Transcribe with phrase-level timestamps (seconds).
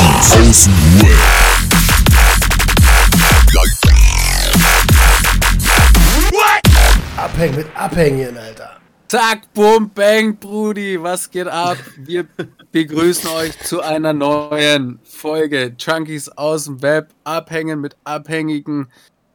[0.00, 1.10] Außenweb.
[7.16, 8.76] Abhängen mit Abhängen, Alter.
[9.08, 11.76] Zack, bum, bang, Brudi, was geht ab?
[11.98, 12.26] Wir
[12.72, 18.88] begrüßen euch zu einer neuen Folge Junkies aus dem Web, Abhängen mit Abhängigen.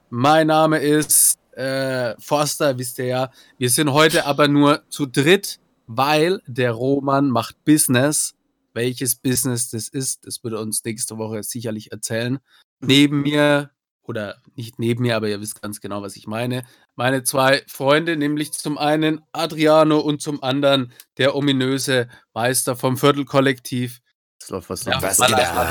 [0.09, 3.31] Mein Name ist äh, Forster, wisst ihr ja.
[3.57, 8.33] Wir sind heute aber nur zu dritt, weil der Roman macht Business.
[8.75, 12.39] Welches Business das ist, das wird er uns nächste Woche sicherlich erzählen.
[12.81, 13.71] Neben mir,
[14.03, 16.65] oder nicht neben mir, aber ihr wisst ganz genau, was ich meine,
[16.95, 24.01] meine zwei Freunde, nämlich zum einen Adriano und zum anderen der ominöse Meister vom Viertelkollektiv.
[24.39, 25.67] Das läuft was Ja, was geht ab?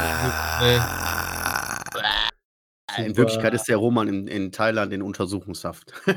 [2.96, 5.92] In Wirklichkeit ist der Roman in, in Thailand in Untersuchungshaft.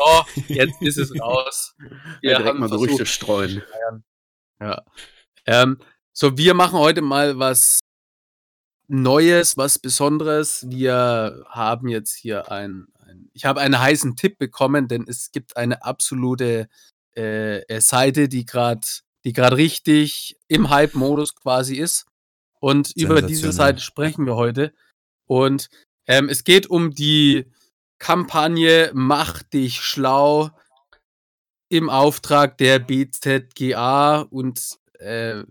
[0.00, 1.76] So, jetzt ist es raus.
[2.22, 3.62] ja, direkt mal Gerüchte streuen.
[4.58, 4.82] Ja.
[5.46, 5.78] Ähm,
[6.12, 7.80] so, wir machen heute mal was
[8.88, 10.66] Neues, was Besonderes.
[10.68, 15.56] Wir haben jetzt hier ein, ein ich habe einen heißen Tipp bekommen, denn es gibt
[15.56, 16.68] eine absolute
[17.16, 18.86] äh, äh, Seite, die gerade
[19.24, 22.06] die gerade richtig im Hype-Modus quasi ist.
[22.58, 23.52] Und über diese.
[23.52, 24.72] Seite sprechen wir heute.
[25.26, 25.68] Und
[26.06, 27.46] ähm, es geht um die
[27.98, 30.50] Kampagne Mach dich schlau
[31.68, 35.44] im Auftrag der BZGA und äh,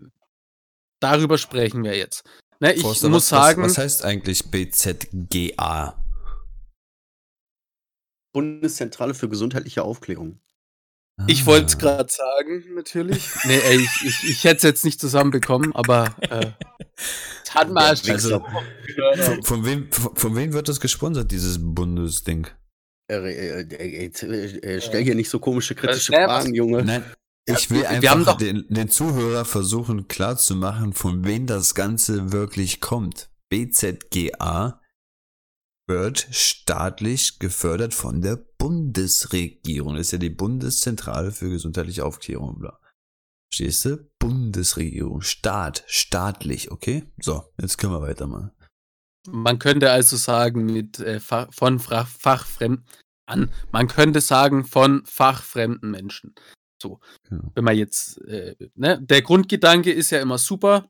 [1.00, 2.24] darüber sprechen wir jetzt.
[2.60, 5.96] Ne, ich Forster, muss was, sagen, Was, heißt eigentlich BZGA?
[8.32, 10.40] Bundeszentrale für gesundheitliche Aufklärung.
[11.26, 11.78] ich wollte es Ah.
[11.78, 13.28] gerade sagen, natürlich.
[13.44, 16.52] Nee, ey, ich, ich, ich hätte es jetzt nicht zusammenbekommen, aber äh,
[17.50, 18.44] hat mal Der Also,
[19.16, 22.46] von, von, wem, von, von wem wird das gesponsert, dieses Bundesding?
[23.10, 24.06] Äh, äh, äh, äh,
[24.76, 26.84] äh, stell hier nicht so komische kritische Äh, Fragen, Junge.
[26.84, 27.04] Nein,
[27.46, 32.32] ich will wir einfach haben doch- den, den Zuhörer versuchen klarzumachen, von wem das Ganze
[32.32, 33.30] wirklich kommt.
[33.50, 34.80] BZGA
[35.88, 39.96] wird staatlich gefördert von der Bundesregierung.
[39.96, 42.60] Das ist ja die Bundeszentrale für gesundheitliche Aufklärung.
[42.60, 42.78] Bla.
[43.50, 44.08] Verstehst du?
[44.20, 47.10] Bundesregierung, Staat, staatlich, okay?
[47.20, 48.52] So, jetzt können wir weitermachen.
[49.28, 52.86] Man könnte also sagen, mit äh, von Fach, fachfremden
[53.26, 56.34] an, man könnte sagen, von fachfremden Menschen.
[56.82, 57.38] So, Ja.
[57.54, 60.88] wenn man jetzt, äh, ne, der Grundgedanke ist ja immer super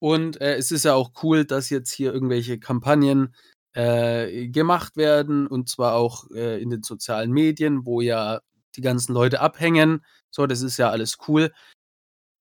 [0.00, 3.34] und äh, es ist ja auch cool, dass jetzt hier irgendwelche Kampagnen
[3.74, 8.40] äh, gemacht werden und zwar auch äh, in den sozialen Medien, wo ja
[8.76, 10.04] die ganzen Leute abhängen.
[10.30, 11.52] So, das ist ja alles cool.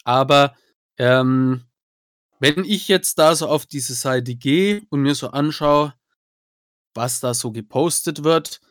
[0.05, 0.55] Aber
[0.97, 1.63] ähm,
[2.39, 5.93] wenn ich jetzt da so auf diese Seite gehe und mir so anschaue,
[6.95, 8.61] was da so gepostet wird,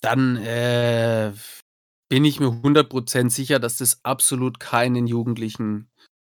[0.00, 1.32] dann äh,
[2.08, 5.90] bin ich mir 100% sicher, dass das absolut keinen Jugendlichen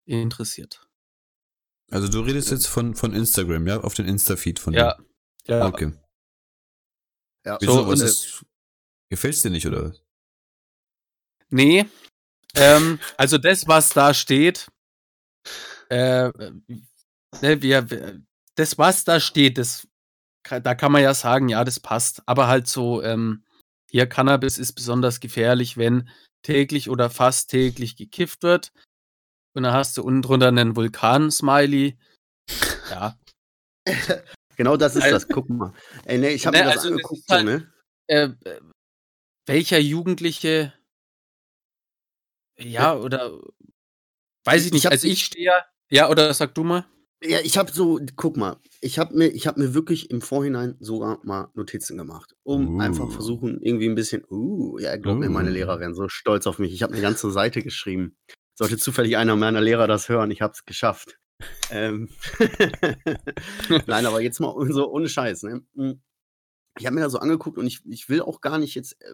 [0.05, 0.85] interessiert.
[1.89, 3.79] Also du redest jetzt von, von Instagram, ja?
[3.81, 4.95] Auf den Insta-Feed von Ja.
[4.95, 5.55] dir.
[5.55, 5.65] ja.
[5.67, 5.93] Okay.
[7.45, 8.45] Ja, Wieso, So, ist,
[9.09, 9.89] gefällt's dir nicht, oder?
[9.89, 10.01] was?
[11.49, 11.85] Nee.
[12.55, 14.69] ähm, also das, was da steht,
[15.89, 16.31] äh,
[17.41, 18.21] ne, wir,
[18.55, 19.87] das, was da steht, das,
[20.43, 22.21] da kann man ja sagen, ja, das passt.
[22.25, 23.43] Aber halt so, ähm,
[23.91, 26.09] hier Cannabis ist besonders gefährlich, wenn
[26.43, 28.71] täglich oder fast täglich gekifft wird.
[29.53, 31.97] Und dann hast du unten drunter einen Vulkan-Smiley.
[32.89, 33.19] Ja.
[34.55, 35.27] genau das ist Also- das.
[35.27, 35.73] Guck mal.
[36.05, 37.73] Ey, nee, ich habe Ne, mir das also angeguckt, halt- so, ne?
[38.07, 38.61] Äh, äh,
[39.47, 40.73] welcher Jugendliche,
[42.57, 43.39] ja, oder
[44.45, 44.85] weiß ich Ich nicht.
[44.85, 46.85] hab- also ich stehe ja, ja, oder sag du mal.
[47.23, 50.75] Ja, ich habe so, guck mal, ich habe mir, ich habe mir wirklich im Vorhinein
[50.79, 52.79] sogar mal Notizen gemacht, um Uh.
[52.79, 55.53] einfach versuchen, irgendwie ein bisschen, uh, ja, glaub mir, meine Uh.
[55.53, 56.73] Lehrer wären so stolz auf mich.
[56.73, 58.17] Ich habe eine ganze Seite geschrieben.
[58.55, 61.19] Sollte zufällig einer meiner Lehrer das hören, ich habe es geschafft.
[61.69, 62.09] ähm.
[63.87, 65.61] Nein, aber jetzt mal so ohne Scheiß, ne?
[65.73, 66.01] Mm.
[66.79, 69.13] Ich habe mir da so angeguckt und ich, ich will auch gar nicht jetzt äh,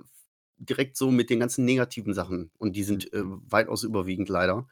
[0.57, 4.67] direkt so mit den ganzen negativen Sachen, und die sind äh, weitaus überwiegend leider,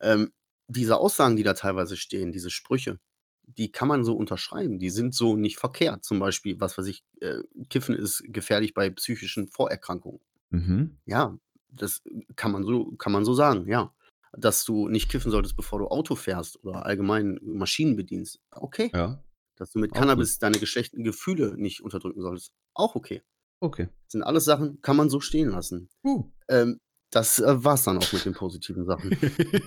[0.00, 0.32] ähm,
[0.68, 2.98] diese Aussagen, die da teilweise stehen, diese Sprüche,
[3.46, 4.78] die kann man so unterschreiben.
[4.78, 6.04] Die sind so nicht verkehrt.
[6.04, 10.20] Zum Beispiel, was weiß ich, äh, Kiffen ist gefährlich bei psychischen Vorerkrankungen.
[10.50, 10.98] Mhm.
[11.04, 11.38] Ja,
[11.68, 12.02] das
[12.36, 13.92] kann man so, kann man so sagen, ja.
[14.36, 18.40] Dass du nicht kiffen solltest, bevor du Auto fährst oder allgemein Maschinen bedienst.
[18.50, 18.90] Okay.
[18.92, 19.22] Ja.
[19.56, 22.52] Dass du mit Auch Cannabis deine geschlechten Gefühle nicht unterdrücken solltest.
[22.74, 23.22] Auch okay.
[23.60, 23.88] Okay.
[24.04, 25.88] Das sind alles Sachen, kann man so stehen lassen.
[26.02, 26.24] Uh.
[26.48, 26.80] Ähm,
[27.14, 29.16] das äh, war's dann auch mit den positiven Sachen.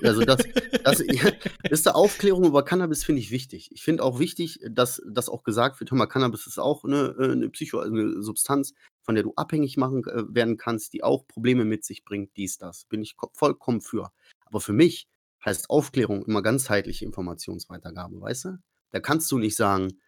[0.04, 0.44] Also das,
[0.84, 3.70] das ist eine Aufklärung über Cannabis finde ich wichtig.
[3.72, 7.16] Ich finde auch wichtig, dass das auch gesagt wird, hör mal, Cannabis ist auch eine,
[7.20, 11.04] äh, eine Psycho, also eine Substanz, von der du abhängig machen äh, werden kannst, die
[11.04, 12.86] auch Probleme mit sich bringt, dies, das.
[12.86, 14.12] Bin ich ko- vollkommen für.
[14.46, 15.08] Aber für mich
[15.46, 18.58] heißt Aufklärung immer ganzheitliche Informationsweitergabe, weißt du?
[18.92, 20.00] Da kannst du nicht sagen,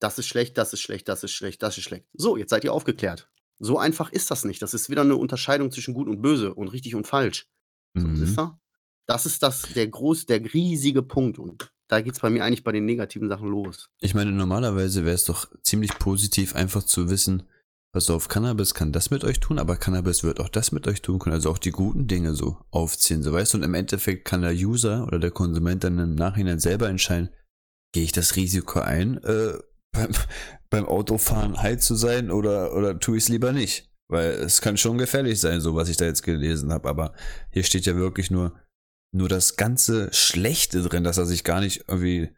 [0.00, 2.06] das ist schlecht, das ist schlecht, das ist schlecht, das ist schlecht.
[2.12, 3.28] So, jetzt seid ihr aufgeklärt.
[3.58, 4.62] So einfach ist das nicht.
[4.62, 7.46] Das ist wieder eine Unterscheidung zwischen gut und böse und richtig und falsch.
[7.94, 8.50] So, Mhm.
[9.06, 11.38] Das ist das, der groß, der riesige Punkt.
[11.38, 13.90] Und da geht es bei mir eigentlich bei den negativen Sachen los.
[14.00, 17.42] Ich meine, normalerweise wäre es doch ziemlich positiv, einfach zu wissen,
[17.92, 21.02] pass auf, Cannabis kann das mit euch tun, aber Cannabis wird auch das mit euch
[21.02, 21.34] tun können.
[21.34, 23.58] Also auch die guten Dinge so aufziehen, so weißt du.
[23.58, 27.28] Und im Endeffekt kann der User oder der Konsument dann im Nachhinein selber entscheiden,
[27.92, 29.58] gehe ich das Risiko ein, äh,
[29.94, 30.12] beim,
[30.70, 33.90] beim Autofahren high zu sein oder, oder tue ich es lieber nicht?
[34.08, 36.88] Weil es kann schon gefährlich sein, so was ich da jetzt gelesen habe.
[36.88, 37.14] Aber
[37.50, 38.52] hier steht ja wirklich nur,
[39.12, 42.30] nur das ganze Schlechte drin, dass er sich gar nicht irgendwie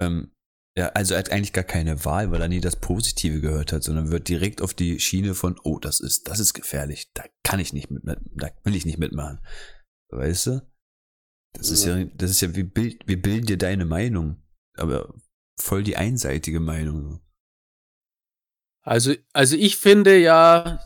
[0.00, 0.32] ähm,
[0.76, 3.82] ja, also er hat eigentlich gar keine Wahl, weil er nie das Positive gehört hat,
[3.82, 7.60] sondern wird direkt auf die Schiene von, oh, das ist, das ist gefährlich, da kann
[7.60, 9.40] ich nicht mit, da will ich nicht mitmachen.
[10.08, 10.62] Weißt du?
[11.52, 14.42] Das ist ja, das ist ja, wir, bild, wir bilden dir deine Meinung,
[14.74, 15.14] aber
[15.62, 17.20] voll die einseitige Meinung.
[18.82, 20.80] Also, also ich finde ja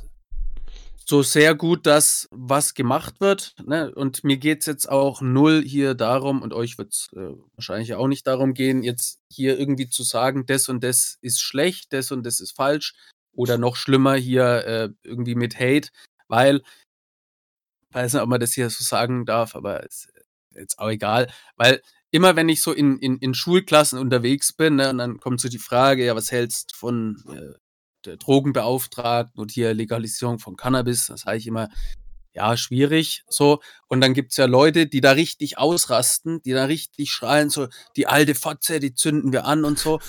[1.09, 3.55] so sehr gut, dass was gemacht wird.
[3.65, 3.95] Ne?
[3.95, 8.27] Und mir geht's jetzt auch null hier darum, und euch wird's äh, wahrscheinlich auch nicht
[8.27, 12.41] darum gehen, jetzt hier irgendwie zu sagen, das und das ist schlecht, das und das
[12.41, 12.95] ist falsch.
[13.33, 15.91] Oder noch schlimmer hier äh, irgendwie mit Hate,
[16.27, 16.63] weil,
[17.89, 20.09] ich weiß nicht, ob man das hier so sagen darf, aber ist
[20.51, 24.91] jetzt auch egal, weil immer wenn ich so in, in, in Schulklassen unterwegs bin, ne,
[24.91, 27.59] und dann kommt so die Frage, ja, was hältst von äh,
[28.05, 31.69] der Drogenbeauftragten und hier Legalisierung von Cannabis, das sage ich immer,
[32.37, 33.61] ja, schwierig, so.
[33.89, 38.07] Und dann gibt's ja Leute, die da richtig ausrasten, die da richtig schreien, so, die
[38.07, 40.01] alte Fotze, die zünden wir an und so.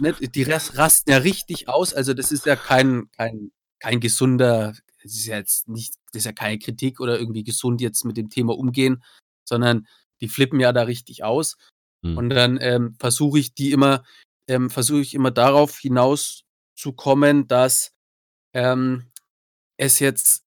[0.00, 0.12] ne?
[0.12, 5.12] Die ras- rasten ja richtig aus, also das ist ja kein, kein, kein gesunder, das
[5.12, 8.28] ist ja jetzt nicht, das ist ja keine Kritik oder irgendwie gesund jetzt mit dem
[8.28, 9.02] Thema umgehen,
[9.44, 9.86] sondern
[10.20, 11.56] die flippen ja da richtig aus.
[12.04, 12.16] Hm.
[12.16, 14.04] Und dann ähm, versuche ich die immer,
[14.48, 16.44] ähm, versuche ich immer darauf hinaus
[16.74, 17.92] zu kommen, dass
[18.54, 19.10] ähm,
[19.76, 20.44] es jetzt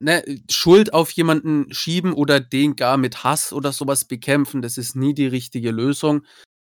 [0.00, 4.96] ne, Schuld auf jemanden schieben oder den gar mit Hass oder sowas bekämpfen, das ist
[4.96, 6.26] nie die richtige Lösung.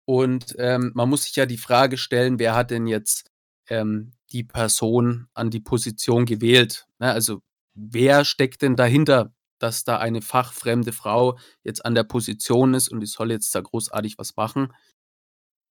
[0.05, 3.31] Und ähm, man muss sich ja die Frage stellen, wer hat denn jetzt
[3.69, 6.87] ähm, die Person an die Position gewählt?
[6.99, 7.11] Ne?
[7.11, 7.41] Also
[7.73, 12.99] wer steckt denn dahinter, dass da eine fachfremde Frau jetzt an der Position ist und
[12.99, 14.73] die soll jetzt da großartig was machen?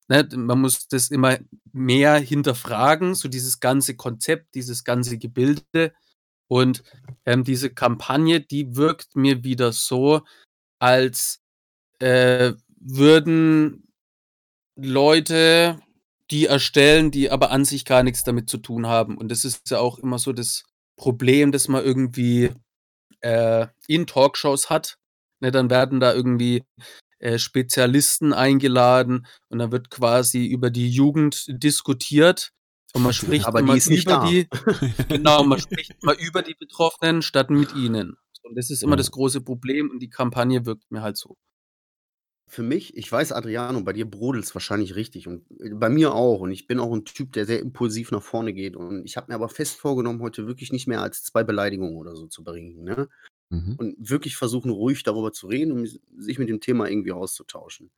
[0.08, 1.38] Ne, man muss das immer
[1.73, 5.93] mehr hinterfragen, so dieses ganze Konzept, dieses ganze Gebilde.
[6.49, 6.82] Und
[7.25, 10.23] ähm, diese Kampagne, die wirkt mir wieder so,
[10.79, 11.40] als
[11.99, 13.88] äh, würden
[14.76, 15.81] Leute
[16.31, 19.17] die erstellen, die aber an sich gar nichts damit zu tun haben.
[19.17, 20.64] Und das ist ja auch immer so das
[20.96, 22.50] Problem, das man irgendwie
[23.22, 24.98] äh, in Talkshows hat.
[25.40, 26.64] Ne, dann werden da irgendwie
[27.19, 32.52] äh, Spezialisten eingeladen und dann wird quasi über die Jugend diskutiert
[32.94, 34.26] und man spricht Aber die immer nicht über da.
[34.28, 34.48] die
[35.08, 38.16] genau, man spricht immer über die Betroffenen statt mit ihnen.
[38.44, 38.96] Und das ist immer Ja.
[38.98, 41.36] das große Problem und die Kampagne wirkt mir halt so.
[42.52, 46.40] Für mich, ich weiß, Adriano, bei dir brodelt's wahrscheinlich richtig und äh, bei mir auch.
[46.40, 48.76] Und ich bin auch ein Typ, der sehr impulsiv nach vorne geht.
[48.76, 52.15] Und ich habe mir aber fest vorgenommen, heute wirklich nicht mehr als zwei Beleidigungen oder
[52.15, 52.84] so zu bringen.
[52.84, 53.08] Ne?
[53.48, 53.76] Mhm.
[53.79, 57.91] Und wirklich versuchen, ruhig darüber zu reden und sich mit dem Thema irgendwie auszutauschen.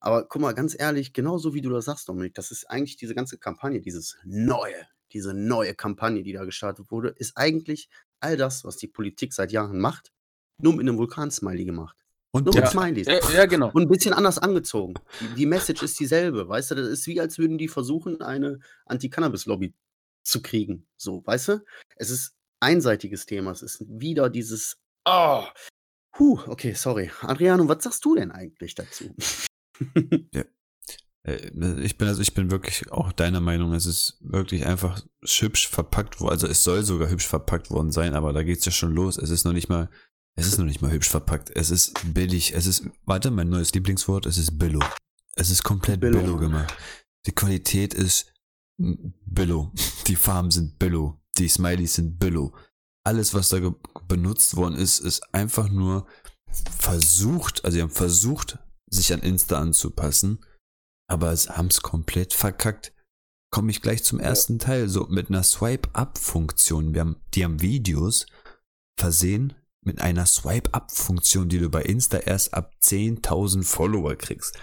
[0.00, 3.14] Aber guck mal, ganz ehrlich, genauso wie du das sagst, Dominik, das ist eigentlich diese
[3.14, 8.64] ganze Kampagne, dieses neue, diese neue Kampagne, die da gestartet wurde, ist eigentlich all das,
[8.64, 10.10] was die Politik seit Jahren macht,
[10.56, 11.99] nur mit einem Vulkansmiley gemacht.
[12.32, 13.06] Und Nur mit Smileys.
[13.06, 13.70] Ja, ja genau.
[13.72, 14.94] Und ein bisschen anders angezogen.
[15.36, 16.74] Die, Message ist dieselbe, weißt du?
[16.76, 19.74] Das ist wie, als würden die versuchen, eine Anti-Cannabis-Lobby
[20.22, 20.86] zu kriegen.
[20.96, 21.64] So, weißt du?
[21.96, 23.50] Es ist einseitiges Thema.
[23.50, 24.78] Es ist wieder dieses.
[25.06, 25.44] Oh.
[26.12, 27.10] Puh, okay, sorry.
[27.22, 29.14] Adriano, was sagst du denn eigentlich dazu?
[31.22, 31.50] Äh,
[31.82, 36.20] Ich bin also ich bin wirklich auch deiner Meinung, es ist wirklich einfach hübsch verpackt
[36.20, 36.32] worden.
[36.32, 39.18] Also es soll sogar hübsch verpackt worden sein, aber da geht's ja schon los.
[39.18, 39.90] Es ist noch nicht mal,
[40.36, 41.50] es ist noch nicht mal hübsch verpackt.
[41.54, 42.54] Es ist billig.
[42.54, 44.80] Es ist, warte, mein neues Lieblingswort, es ist Billo.
[45.34, 46.20] Es ist komplett Billo.
[46.20, 46.74] Billo, gemacht.
[47.26, 48.32] Die Qualität ist
[48.78, 49.72] Billo.
[50.06, 51.20] Die Farben sind Billo.
[51.38, 52.54] Die Smileys sind Billo.
[53.04, 53.74] Alles, was da
[54.08, 56.06] benutzt worden ist, ist einfach nur
[56.78, 58.58] versucht, also sie haben versucht,
[58.90, 60.40] sich an Insta anzupassen
[61.10, 62.94] aber sie haben es komplett verkackt.
[63.52, 66.94] Komme ich gleich zum ersten Teil, so mit einer Swipe-Up-Funktion.
[66.94, 68.26] Wir haben, die haben Videos
[68.96, 74.58] versehen mit einer Swipe-Up-Funktion, die du bei Insta erst ab 10.000 Follower kriegst.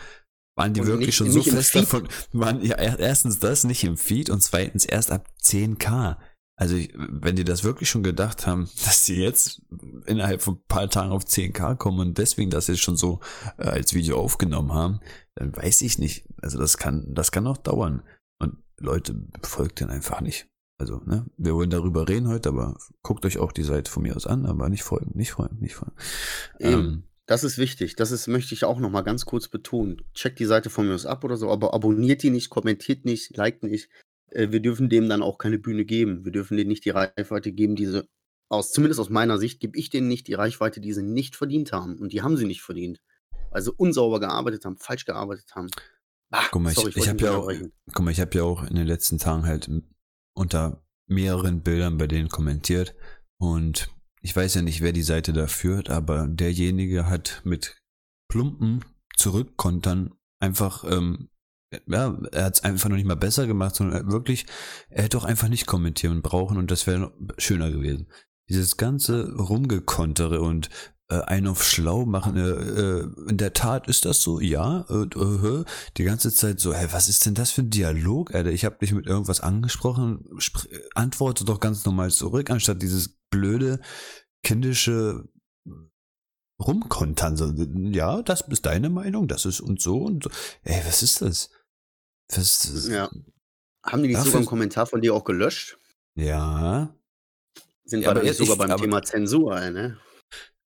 [0.56, 3.84] Waren die Und wirklich nicht- schon so fest davon, waren ja er- erstens das nicht
[3.84, 6.18] im Feed und zweitens erst ab 10k.
[6.60, 9.62] Also, ich, wenn die das wirklich schon gedacht haben, dass die jetzt
[10.08, 13.20] innerhalb von ein paar Tagen auf 10k kommen und deswegen das jetzt schon so
[13.60, 15.00] äh, als Video aufgenommen haben,
[15.36, 16.28] dann weiß ich nicht.
[16.42, 18.02] Also, das kann, das kann noch dauern.
[18.40, 20.48] Und Leute, folgt den einfach nicht.
[20.80, 24.16] Also, ne, wir wollen darüber reden heute, aber guckt euch auch die Seite von mir
[24.16, 25.96] aus an, aber nicht folgen, nicht folgen, nicht folgen.
[26.60, 26.74] Eben.
[26.74, 27.96] Ähm, das ist wichtig.
[27.96, 30.02] Das ist, möchte ich auch noch mal ganz kurz betonen.
[30.14, 33.36] Checkt die Seite von mir aus ab oder so, aber abonniert die nicht, kommentiert nicht,
[33.36, 33.90] liked nicht.
[34.32, 36.24] Äh, wir dürfen dem dann auch keine Bühne geben.
[36.26, 38.08] Wir dürfen denen nicht die Reichweite geben, diese
[38.50, 41.74] aus, zumindest aus meiner Sicht, gebe ich denen nicht die Reichweite, die sie nicht verdient
[41.74, 41.98] haben.
[41.98, 43.02] Und die haben sie nicht verdient.
[43.52, 45.68] Weil sie unsauber gearbeitet haben, falsch gearbeitet haben.
[46.32, 47.52] Ah, guck mal, sorry, ich, ich habe ja auch,
[47.94, 49.70] guck mal, ich habe ja auch in den letzten Tagen halt
[50.38, 52.96] unter mehreren Bildern bei denen kommentiert
[53.38, 53.90] und
[54.22, 57.82] ich weiß ja nicht, wer die Seite da führt, aber derjenige hat mit
[58.28, 58.84] plumpen
[59.16, 61.30] Zurückkontern einfach, ähm,
[61.88, 64.46] ja, er hat es einfach noch nicht mal besser gemacht, sondern wirklich,
[64.90, 68.12] er hätte doch einfach nicht kommentieren brauchen und das wäre schöner gewesen.
[68.50, 70.70] Dieses ganze Rumgekontere und
[71.10, 72.36] äh, einen auf schlau machen.
[72.36, 74.86] Äh, äh, in der Tat ist das so, ja.
[74.90, 75.64] Äh, äh,
[75.98, 78.52] die ganze Zeit so, hey, was ist denn das für ein Dialog, Alter?
[78.52, 80.26] Ich habe dich mit irgendwas angesprochen,
[80.96, 83.80] antworte doch ganz normal zurück, anstatt dieses blöde,
[84.44, 85.28] kindische
[86.60, 87.38] Rumkontern.
[87.38, 90.30] So, ja, das ist deine Meinung, das ist und so und so.
[90.64, 91.50] Ey, was ist das?
[92.30, 92.88] Was ist das?
[92.90, 93.10] Ja.
[93.84, 95.78] Haben die nicht sogar einen Kommentar von dir auch gelöscht?
[96.16, 96.94] Ja.
[97.86, 99.98] Sind ja, aber sogar beim Thema Zensur, ne?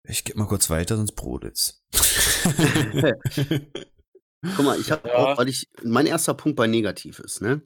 [0.04, 1.84] Ich gebe mal kurz weiter, sonst brodelt's.
[4.56, 5.14] Guck mal, ich habe ja.
[5.14, 7.62] auch, weil ich, mein erster Punkt bei negativ ist, ne?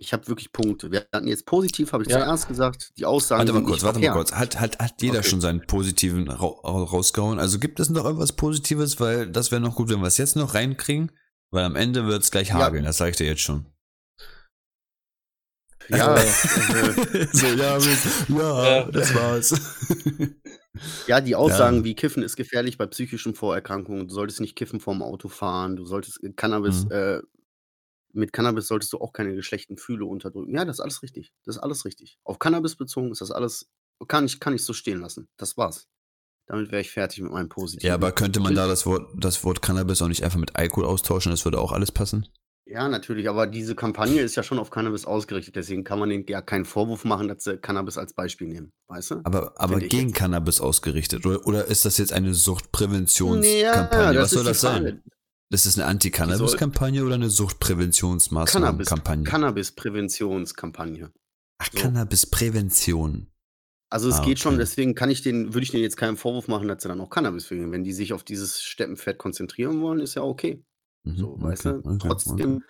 [0.00, 0.92] Ich habe wirklich Punkte.
[0.92, 2.18] Wir hatten jetzt positiv, habe ich ja.
[2.20, 2.92] zuerst gesagt.
[2.98, 3.40] Die Aussagen.
[3.40, 4.32] Warte mal kurz, warte mal kurz.
[4.32, 5.28] Hat, hat, hat jeder okay.
[5.28, 7.40] schon seinen positiven ra rausgehauen?
[7.40, 9.00] Also gibt es noch irgendwas Positives?
[9.00, 11.10] Weil das wäre noch gut, wenn wir es jetzt noch reinkriegen.
[11.50, 12.90] Weil am Ende wird es gleich hageln, ja.
[12.90, 13.66] das sage ich dir jetzt schon.
[15.90, 16.30] Ja, also,
[17.32, 17.78] so, ja,
[18.28, 19.54] ja, das war's.
[21.06, 21.84] Ja, die Aussagen Ja.
[21.84, 24.08] wie Kiffen ist gefährlich bei psychischen Vorerkrankungen.
[24.08, 25.76] Du solltest nicht kiffen vorm Autofahren.
[25.76, 26.90] Du solltest äh, Cannabis, Mhm.
[26.92, 27.20] äh,
[28.12, 30.54] mit Cannabis solltest du auch keine geschlechten Gefühle unterdrücken.
[30.54, 31.32] Ja, das ist alles richtig.
[31.44, 32.18] Das ist alles richtig.
[32.24, 33.68] Auf Cannabis bezogen ist das alles,
[34.06, 35.28] kann ich, kann ich so stehen lassen.
[35.36, 35.88] Das war's.
[36.46, 39.60] Damit wäre ich fertig mit meinem Ja, aber könnte man da das Wort, das Wort
[39.60, 41.30] Cannabis auch nicht einfach mit Alkohol austauschen?
[41.30, 42.26] Das würde auch alles passen?
[42.70, 46.26] Ja, natürlich, aber diese Kampagne ist ja schon auf Cannabis ausgerichtet, deswegen kann man denen
[46.28, 49.20] ja keinen Vorwurf machen, dass sie Cannabis als Beispiel nehmen, weißt du?
[49.24, 54.14] Aber, aber gegen Cannabis ausgerichtet, oder, oder ist das jetzt eine Suchtpräventionskampagne?
[54.14, 55.02] Ja, Was soll das sein?
[55.50, 59.24] Das ist eine Anti-Cannabis-Kampagne oder eine Suchtpräventionsmaßnahmenkampagne?
[59.24, 61.10] Cannabis-Präventionskampagne.
[61.56, 61.78] Ach, so.
[61.78, 63.28] Cannabis-Prävention.
[63.90, 64.42] Also es ah, geht okay.
[64.42, 67.00] schon, deswegen kann ich den, würde ich denen jetzt keinen Vorwurf machen, dass sie dann
[67.00, 67.72] auch Cannabis fühlen.
[67.72, 70.62] Wenn die sich auf dieses Steppenpferd konzentrieren wollen, ist ja okay.
[71.04, 71.70] Mhm, so, okay, weißt du?
[71.84, 72.64] Okay, Trotzdem, okay.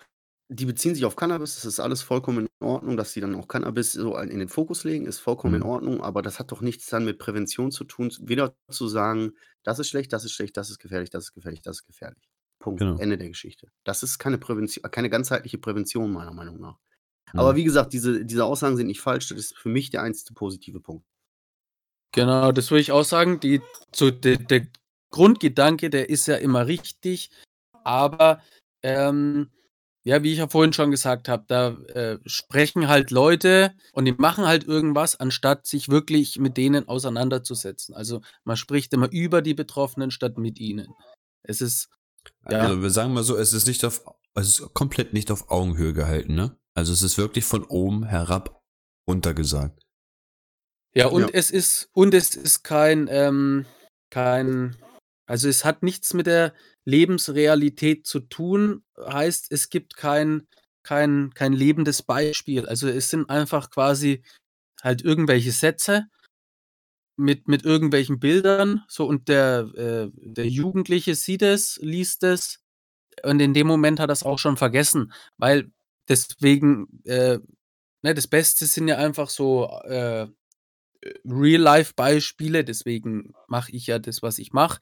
[0.49, 3.47] die beziehen sich auf Cannabis, das ist alles vollkommen in Ordnung, dass sie dann auch
[3.47, 5.61] Cannabis so in den Fokus legen, ist vollkommen mhm.
[5.61, 9.33] in Ordnung, aber das hat doch nichts dann mit Prävention zu tun, weder zu sagen,
[9.63, 12.29] das ist schlecht, das ist schlecht, das ist gefährlich, das ist gefährlich, das ist gefährlich.
[12.59, 12.79] Punkt.
[12.79, 12.97] Genau.
[12.97, 13.71] Ende der Geschichte.
[13.85, 16.77] Das ist keine Prävention, keine ganzheitliche Prävention, meiner Meinung nach.
[17.33, 17.39] Mhm.
[17.39, 20.33] Aber wie gesagt, diese, diese Aussagen sind nicht falsch, das ist für mich der einzige
[20.33, 21.05] positive Punkt.
[22.11, 23.39] Genau, das würde ich auch sagen.
[23.39, 23.61] Die,
[23.95, 24.67] so der, der
[25.11, 27.31] Grundgedanke, der ist ja immer richtig.
[27.89, 28.41] Aber
[28.83, 29.49] ähm,
[30.03, 34.13] ja, wie ich ja vorhin schon gesagt habe, da äh, sprechen halt Leute und die
[34.13, 37.95] machen halt irgendwas, anstatt sich wirklich mit denen auseinanderzusetzen.
[37.95, 40.93] Also man spricht immer über die Betroffenen statt mit ihnen.
[41.43, 41.89] Es ist.
[42.49, 42.59] Ja.
[42.59, 44.03] Also wir sagen mal so, es ist nicht auf,
[44.35, 46.55] es ist komplett nicht auf Augenhöhe gehalten, ne?
[46.75, 48.61] Also es ist wirklich von oben herab
[49.09, 49.81] runtergesagt.
[50.93, 51.29] Ja, und ja.
[51.33, 53.65] es ist, und es ist kein, ähm,
[54.11, 54.75] kein,
[55.29, 56.55] also es hat nichts mit der
[56.85, 60.47] Lebensrealität zu tun, heißt, es gibt kein,
[60.81, 62.65] kein, kein lebendes Beispiel.
[62.65, 64.23] Also es sind einfach quasi
[64.81, 66.07] halt irgendwelche Sätze
[67.15, 72.63] mit, mit irgendwelchen Bildern, so und der, äh, der Jugendliche sieht es, liest es
[73.21, 75.71] und in dem Moment hat er es auch schon vergessen, weil
[76.07, 77.37] deswegen, äh,
[78.01, 80.25] ne, das Beste sind ja einfach so äh,
[81.23, 84.79] Real-Life-Beispiele, deswegen mache ich ja das, was ich mache.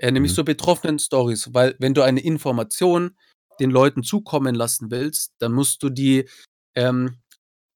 [0.00, 0.36] Äh, nämlich mhm.
[0.36, 3.16] so betroffenen Stories, weil wenn du eine Information
[3.60, 6.26] den Leuten zukommen lassen willst, dann musst du die
[6.74, 7.18] ähm,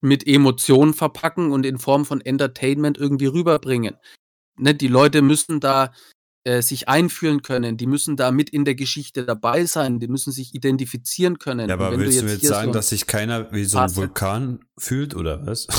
[0.01, 3.95] mit Emotionen verpacken und in Form von Entertainment irgendwie rüberbringen.
[4.57, 5.93] Ne, die Leute müssen da
[6.45, 10.31] äh, sich einfühlen können, die müssen da mit in der Geschichte dabei sein, die müssen
[10.31, 11.69] sich identifizieren können.
[11.69, 13.95] Ja, aber willst du jetzt, du jetzt sagen, so dass sich keiner wie so ein
[13.95, 15.67] Vulkan fühlt oder was?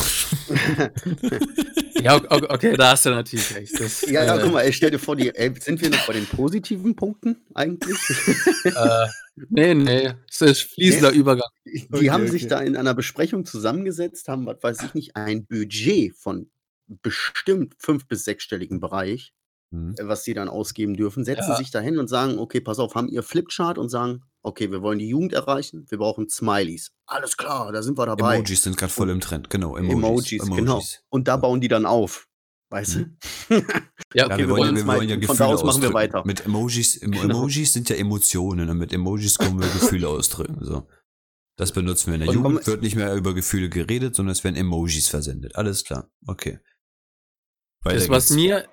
[2.03, 3.81] Ja, okay, okay, da hast du natürlich recht.
[3.81, 6.07] Das, Ja, ja, äh, guck mal, ey, stell dir vor, die, ey, sind wir noch
[6.07, 7.97] bei den positiven Punkten eigentlich?
[8.65, 9.07] Äh,
[9.49, 11.49] nee, nee, es ist fließender Übergang.
[11.65, 12.31] Die Okay, haben okay.
[12.33, 16.51] sich da in einer Besprechung zusammengesetzt, haben, was weiß ich nicht, ein Budget von
[16.89, 19.33] bestimmt fünf- bis sechsstelligen Bereich,
[19.77, 19.95] Mhm.
[20.03, 21.57] was sie dann ausgeben dürfen, setzen Ja.
[21.57, 24.99] sich dahin und sagen, okay, pass auf, haben ihr Flipchart und sagen, okay, wir wollen
[24.99, 26.91] die Jugend erreichen, wir brauchen Smileys.
[27.07, 28.37] Alles klar, da sind wir dabei.
[28.37, 29.77] Emojis sind gerade voll im Trend, genau.
[29.77, 30.83] Emojis, genau.
[31.09, 32.27] Und da bauen die dann auf.
[32.71, 33.17] Weißt Mhm.
[33.49, 33.55] du?
[34.15, 35.83] Ja, Okay, Ja, wir wir, wollen wir mal- wollen ja von Gefühle da aus machen
[35.83, 35.95] wir ausdrücken.
[35.95, 36.23] weiter.
[36.25, 37.35] Mit Emojis, Emo Genau.
[37.39, 40.59] Emojis sind ja Emotionen und mit Emojis können wir Gefühle ausdrücken.
[40.65, 40.89] So.
[41.59, 44.33] Das benutzen wir in der Und Jugend, komm- wird nicht mehr über Gefühle geredet, sondern
[44.33, 45.55] es werden Emojis versendet.
[45.57, 46.59] Alles klar, okay.
[47.83, 48.37] Weiter Das, was geht's.
[48.37, 48.69] mir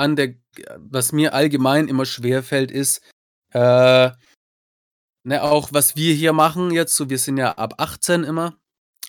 [0.00, 0.34] an der,
[0.78, 3.02] was mir allgemein immer schwerfällt, ist,
[3.52, 4.10] äh,
[5.24, 8.56] ne, auch was wir hier machen jetzt, so wir sind ja ab 18 immer.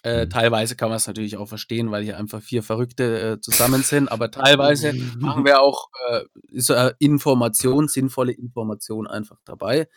[0.04, 0.30] Äh, Mhm.
[0.32, 4.12] Teilweise kann man es natürlich auch verstehen, weil hier einfach vier Verrückte äh, zusammen sind,
[4.12, 9.88] aber teilweise machen wir auch äh, ist äh, Information, sinnvolle Information einfach dabei.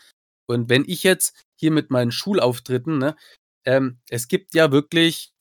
[0.47, 3.17] Und wenn ich jetzt hier mit meinen Schulauftritten, ne,
[3.65, 5.33] ähm, es gibt ja wirklich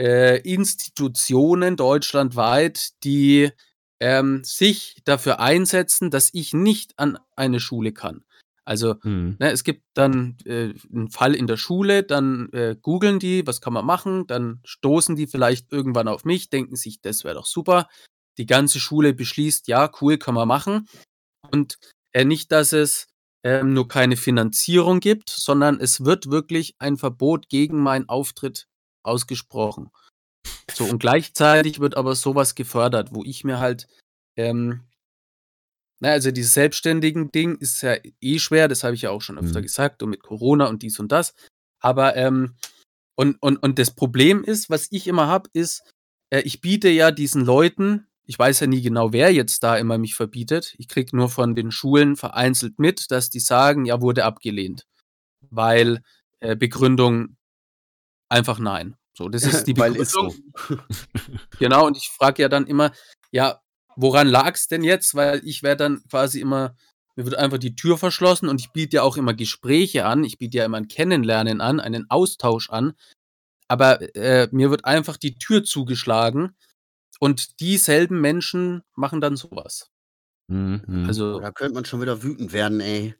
[0.00, 3.52] äh, Institutionen deutschlandweit, die
[4.00, 8.24] ähm, sich dafür einsetzen, dass ich nicht an eine Schule kann.
[8.64, 9.36] Also Mhm.
[9.40, 13.60] Ne, es gibt dann äh, einen Fall in der Schule, dann äh, googeln die, was
[13.62, 17.46] kann man machen, dann stoßen die vielleicht irgendwann auf mich, denken sich, das wäre doch
[17.46, 17.88] super.
[18.36, 20.86] Die ganze Schule beschließt, ja, cool, kann man machen.
[21.50, 21.78] Und
[22.12, 23.06] äh, nicht, dass es
[23.44, 28.66] ähm, nur keine Finanzierung gibt, sondern es wird wirklich ein Verbot gegen meinen Auftritt
[29.02, 29.90] ausgesprochen.
[30.72, 33.88] So, und gleichzeitig wird aber sowas gefördert, wo ich mir halt
[34.36, 34.88] ähm,
[36.00, 39.38] na, also dieses selbstständigen Ding ist ja eh schwer, das habe ich ja auch schon
[39.38, 39.64] öfter Mhm.
[39.64, 41.34] gesagt, und mit Corona und dies und das.
[41.80, 42.54] Aber, ähm,
[43.16, 45.90] und, und, und das Problem ist, was ich immer habe, ist,
[46.30, 49.98] äh, ich biete ja diesen Leuten, ich weiß ja nie genau, wer jetzt da immer
[49.98, 50.74] mich verbietet.
[50.78, 54.86] Ich kriege nur von den Schulen vereinzelt mit, dass die sagen, ja, wurde abgelehnt.
[55.50, 56.02] Weil
[56.40, 57.36] äh, Begründung
[58.28, 58.96] einfach nein.
[59.18, 60.04] So, das ist die Begründung.
[60.04, 60.34] so.
[61.58, 62.92] Genau, und ich frage ja dann immer,
[63.32, 63.60] ja,
[63.96, 65.16] woran lag es denn jetzt?
[65.16, 66.76] Weil ich werde dann quasi immer,
[67.16, 70.38] mir wird einfach die Tür verschlossen und ich biete ja auch immer Gespräche an, ich
[70.38, 72.92] biete ja immer ein Kennenlernen an, einen Austausch an,
[73.66, 76.56] aber äh, mir wird einfach die Tür zugeschlagen
[77.18, 79.90] und dieselben Menschen machen dann sowas.
[80.46, 81.06] Mhm.
[81.08, 83.16] Also, Da könnte man schon wieder wütend werden, ey.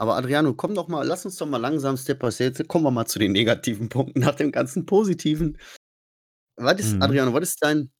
[0.00, 2.66] Aber Adriano, komm doch mal, lass uns doch mal langsam Step by Step.
[2.68, 5.58] Kommen wir mal zu den negativen Punkten nach dem ganzen Positiven.
[6.56, 7.02] Was ist, Mhm.
[7.02, 7.90] Adriano, was ist dein,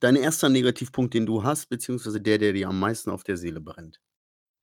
[0.00, 3.60] dein erster Negativpunkt, den du hast, beziehungsweise der, der dir am meisten auf der Seele
[3.60, 4.00] brennt?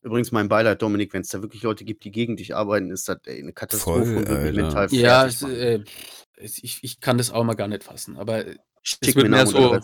[0.04, 3.08] Übrigens, mein Beileid, Dominik, wenn es da wirklich Leute gibt, die gegen dich arbeiten, ist
[3.08, 5.56] das ey, eine Katastrophe Voll, und mental ja, es, machen.
[5.56, 5.84] äh,
[6.36, 8.43] es, ich, ich kann das auch mal gar nicht fassen, aber
[8.82, 9.80] Schick wird mir mehr so-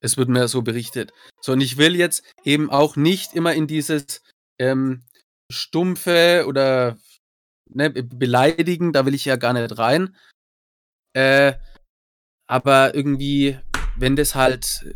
[0.00, 1.12] es wird mir so berichtet.
[1.40, 4.20] So, und ich will jetzt eben auch nicht immer in dieses
[4.58, 5.04] ähm,
[5.52, 6.96] stumpfe oder
[7.68, 10.16] ne, be- beleidigen, da will ich ja gar nicht rein.
[11.14, 11.54] Äh,
[12.48, 13.58] aber irgendwie,
[13.96, 14.94] wenn das halt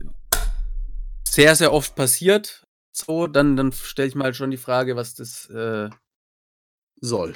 [1.27, 5.15] sehr, sehr oft passiert, so, dann, dann stelle ich mal halt schon die Frage, was
[5.15, 5.89] das, äh,
[7.03, 7.35] Soll.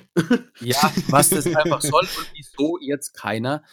[0.60, 3.64] ja, was das einfach soll und wieso jetzt keiner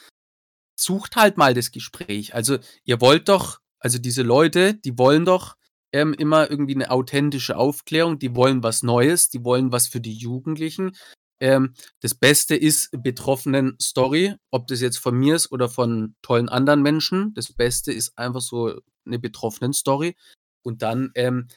[0.80, 2.34] sucht halt mal das Gespräch.
[2.34, 5.58] Also ihr wollt doch, also diese Leute, die wollen doch
[5.94, 10.14] ähm, immer irgendwie eine authentische Aufklärung, die wollen was Neues, die wollen was für die
[10.14, 10.96] Jugendlichen.
[11.42, 16.50] Ähm, das Beste ist betroffenen Story, ob das jetzt von mir ist oder von tollen
[16.50, 17.34] anderen Menschen.
[17.34, 20.16] Das Beste ist einfach so eine betroffenen Story.
[20.64, 21.48] Und dann ähm,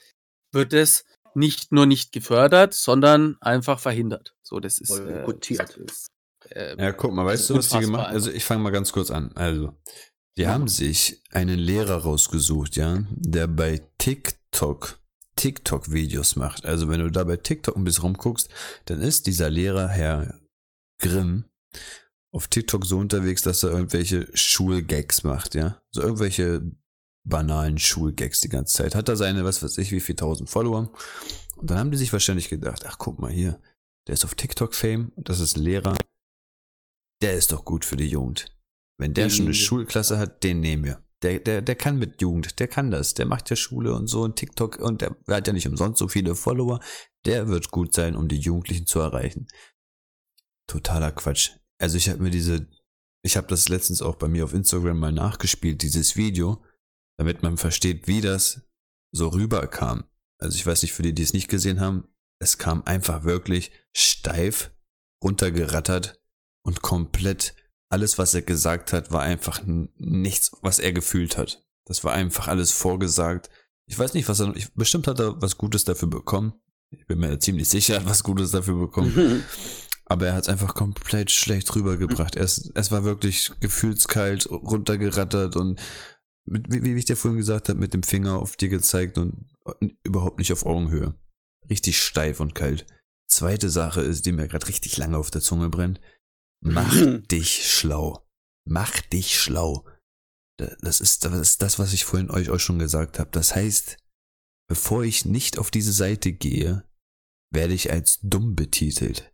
[0.51, 4.35] wird es nicht nur nicht gefördert, sondern einfach verhindert.
[4.41, 5.77] So, das ist äh, gutiert.
[5.77, 6.07] ist,
[6.49, 9.11] äh, Ja, guck mal, weißt du, was die gemacht Also, ich fange mal ganz kurz
[9.11, 9.31] an.
[9.35, 9.75] Also,
[10.37, 14.99] die haben sich einen Lehrer rausgesucht, ja, der bei TikTok
[15.35, 16.65] TikTok-Videos macht.
[16.65, 18.49] Also, wenn du da bei TikTok ein bisschen rumguckst,
[18.85, 20.39] dann ist dieser Lehrer, Herr
[20.99, 21.45] Grimm,
[22.31, 25.81] auf TikTok so unterwegs, dass er irgendwelche Schulgags macht, ja.
[25.91, 26.69] So irgendwelche
[27.25, 28.95] banalen Schulgags die ganze Zeit.
[28.95, 30.91] Hat er seine, was weiß ich, wie viel tausend Follower.
[31.55, 33.59] Und dann haben die sich wahrscheinlich gedacht, ach guck mal hier,
[34.07, 35.97] der ist auf TikTok-Fame und das ist ein Lehrer.
[37.21, 38.54] Der ist doch gut für die Jugend.
[38.97, 39.53] Wenn der Den schon eine.
[39.53, 41.03] Schulklasse hat, den nehmen wir.
[41.21, 43.13] Der, der, der kann mit Jugend, der kann das.
[43.13, 46.07] Der macht ja Schule und so und TikTok und der hat ja nicht umsonst so
[46.07, 46.79] viele Follower.
[47.25, 49.47] Der wird gut sein, um die Jugendlichen zu erreichen.
[50.67, 51.51] Totaler Quatsch.
[51.79, 52.67] Also ich habe mir diese,
[53.23, 56.63] ich habe das letztens auch bei mir auf Instagram mal nachgespielt, dieses Video,
[57.17, 58.61] damit man versteht, wie das
[59.11, 60.05] so rüberkam.
[60.37, 62.07] Also ich weiß nicht, für die, die es nicht gesehen haben,
[62.39, 64.71] es kam einfach wirklich steif
[65.23, 66.21] runtergerattert
[66.63, 67.55] und komplett
[67.89, 71.63] alles, was er gesagt hat, war einfach nichts, was er gefühlt hat.
[71.85, 73.49] Das war einfach alles vorgesagt.
[73.87, 76.53] Ich weiß nicht, was er, ich, bestimmt hat er was Gutes dafür bekommen.
[76.89, 79.43] Ich bin mir ziemlich sicher, er hat was Gutes dafür bekommen.
[80.05, 82.35] Aber er hat es einfach komplett schlecht rübergebracht.
[82.35, 85.81] Es, es war wirklich gefühlskalt, runtergerattert und
[86.45, 89.47] mit, wie, wie ich dir vorhin gesagt habe, mit dem Finger auf dir gezeigt und,
[89.63, 91.15] und überhaupt nicht auf Augenhöhe.
[91.69, 92.85] Richtig steif und kalt.
[93.27, 95.99] Zweite Sache ist, die mir gerade richtig lange auf der Zunge brennt.
[96.67, 96.95] Mach
[97.27, 98.27] dich schlau.
[98.67, 99.85] Mach dich schlau.
[100.57, 103.29] Das ist, das ist das, was ich vorhin euch auch schon gesagt habe.
[103.31, 103.97] Das heißt,
[104.67, 106.83] bevor ich nicht auf diese Seite gehe,
[107.53, 109.31] werde ich als dumm betitelt.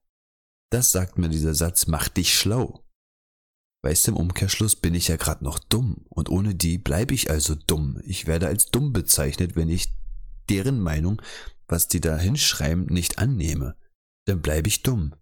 [0.71, 2.85] Das sagt mir dieser Satz, mach dich schlau.
[3.83, 7.31] Weißt du, im Umkehrschluss bin ich ja gerade noch dumm und ohne die bleibe ich
[7.31, 8.01] also dumm.
[8.03, 9.93] Ich werde als dumm bezeichnet, wenn ich
[10.49, 11.21] deren Meinung,
[11.67, 13.77] was die da hinschreiben, nicht annehme.
[14.25, 15.15] Dann bleibe ich dumm.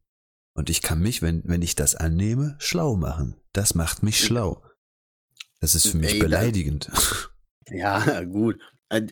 [0.54, 3.36] Und ich kann mich, wenn, wenn ich das annehme, schlau machen.
[3.54, 4.64] Das macht mich schlau.
[5.60, 6.90] Das ist für mich Ey, beleidigend.
[7.72, 8.60] Ja, gut.
[8.90, 9.06] Äh,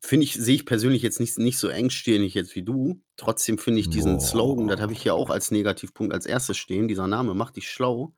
[0.00, 3.02] finde ich, sehe ich persönlich jetzt nicht, nicht so engstirnig jetzt wie du.
[3.16, 4.20] Trotzdem finde ich diesen Boah.
[4.20, 7.70] Slogan, das habe ich ja auch als Negativpunkt als erstes stehen, dieser Name, mach dich
[7.70, 8.14] schlau,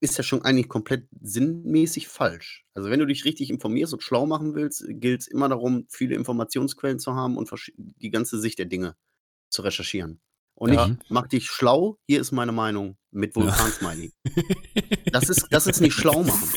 [0.00, 2.66] ist ja schon eigentlich komplett sinnmäßig falsch.
[2.74, 6.14] Also wenn du dich richtig informierst und schlau machen willst, gilt es immer darum, viele
[6.14, 8.96] Informationsquellen zu haben und die ganze Sicht der Dinge
[9.48, 10.20] zu recherchieren.
[10.56, 10.88] Und Ja.
[10.88, 14.12] nicht, mach dich schlau, hier ist meine Meinung mit Vulkansmiley.
[15.12, 16.48] Das ist, das ist nicht schlau machen.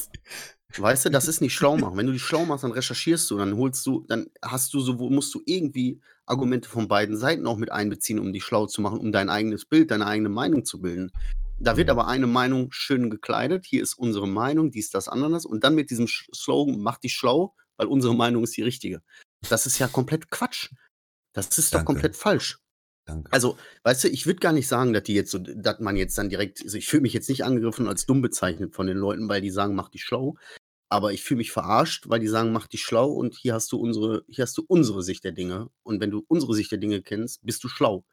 [0.77, 1.95] Weißt du, das ist nicht schlau machen.
[1.97, 4.93] Wenn du dich schlau machst, dann recherchierst du, dann holst du, dann hast du so,
[4.93, 8.99] musst du irgendwie Argumente von beiden Seiten auch mit einbeziehen, um dich schlau zu machen,
[8.99, 11.11] um dein eigenes Bild, deine eigene Meinung zu bilden.
[11.59, 13.65] Da wird aber eine Meinung schön gekleidet.
[13.65, 15.45] Hier ist unsere Meinung, dies, das, anderes.
[15.45, 19.01] Und dann mit diesem Slogan, mach dich schlau, weil unsere Meinung ist die richtige.
[19.49, 20.71] Das ist ja komplett Quatsch.
[21.33, 21.93] Das ist doch Danke.
[21.93, 22.59] komplett falsch.
[23.07, 23.31] Danke.
[23.31, 26.17] Also, weißt du, ich würde gar nicht sagen, dass die jetzt so, dass man jetzt
[26.17, 29.29] dann direkt, also ich fühle mich jetzt nicht angegriffen als dumm bezeichnet von den Leuten,
[29.29, 30.35] weil die sagen, mach dich schlau.
[30.89, 33.77] Aber ich fühle mich verarscht, weil die sagen, mach dich schlau und hier hast du
[33.77, 35.69] unsere, hier hast du unsere Sicht der Dinge.
[35.83, 38.05] Und wenn du unsere Sicht der Dinge kennst, bist du schlau.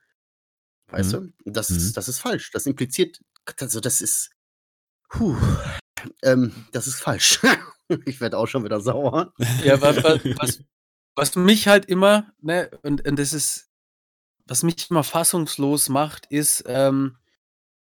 [0.91, 1.17] Weißt Mhm.
[1.19, 1.33] du?
[1.47, 1.77] Und Das, Mhm.
[1.77, 2.51] ist, das ist falsch.
[2.53, 3.21] Das impliziert,
[3.59, 4.31] also das ist,
[5.09, 5.37] puh,
[6.23, 7.41] ähm, das ist falsch.
[8.07, 9.33] ich werde auch schon wieder sauer.
[9.65, 10.59] Ja, was, was, was,
[11.17, 13.64] was mich halt immer, ne, und, und das ist,
[14.47, 17.17] was mich immer fassungslos macht, ist, ähm,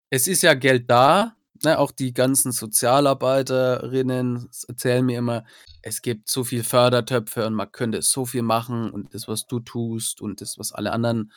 [0.09, 5.45] es ist ja Geld da, ne, auch die ganzen Sozialarbeiterinnen erzählen mir immer,
[5.81, 9.59] es gibt so viel Fördertöpfe und man könnte so viel machen und das, was du
[9.59, 11.31] tust und das, was alle anderen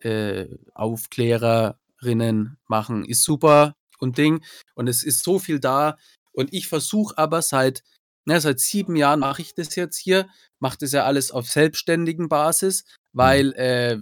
[0.00, 4.42] äh, Aufklärerinnen machen, ist super und Ding.
[4.74, 5.98] Und es ist so viel da.
[6.32, 7.82] Und ich versuche aber seit,
[8.24, 12.28] ne, seit sieben Jahren mache ich das jetzt hier, mache das ja alles auf selbstständigen
[12.28, 13.98] Basis, weil äh,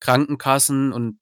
[0.00, 1.18] Krankenkassen und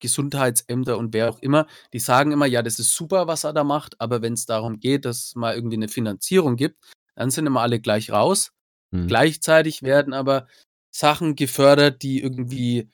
[0.00, 3.64] Gesundheitsämter und wer auch immer, die sagen immer, ja, das ist super, was er da
[3.64, 6.82] macht, aber wenn es darum geht, dass es mal irgendwie eine Finanzierung gibt,
[7.14, 8.52] dann sind immer alle gleich raus.
[8.92, 9.06] Hm.
[9.06, 10.46] Gleichzeitig werden aber
[10.90, 12.90] Sachen gefördert, die irgendwie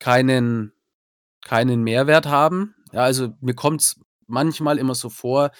[0.00, 0.72] keinen,
[1.42, 2.74] keinen Mehrwert haben.
[2.92, 5.50] Ja, also mir kommt es manchmal immer so vor,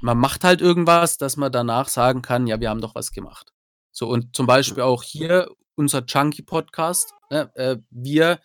[0.00, 3.52] man macht halt irgendwas, dass man danach sagen kann, ja, wir haben doch was gemacht.
[3.92, 7.14] So, und zum Beispiel auch hier unser Chunky-Podcast.
[7.30, 8.40] Ne, äh, wir,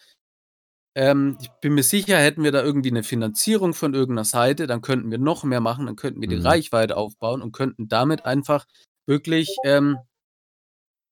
[0.96, 4.82] ähm, ich bin mir sicher, hätten wir da irgendwie eine Finanzierung von irgendeiner Seite, dann
[4.82, 6.46] könnten wir noch mehr machen, dann könnten wir die Mhm.
[6.46, 8.66] Reichweite aufbauen und könnten damit einfach
[9.08, 9.98] wirklich ähm,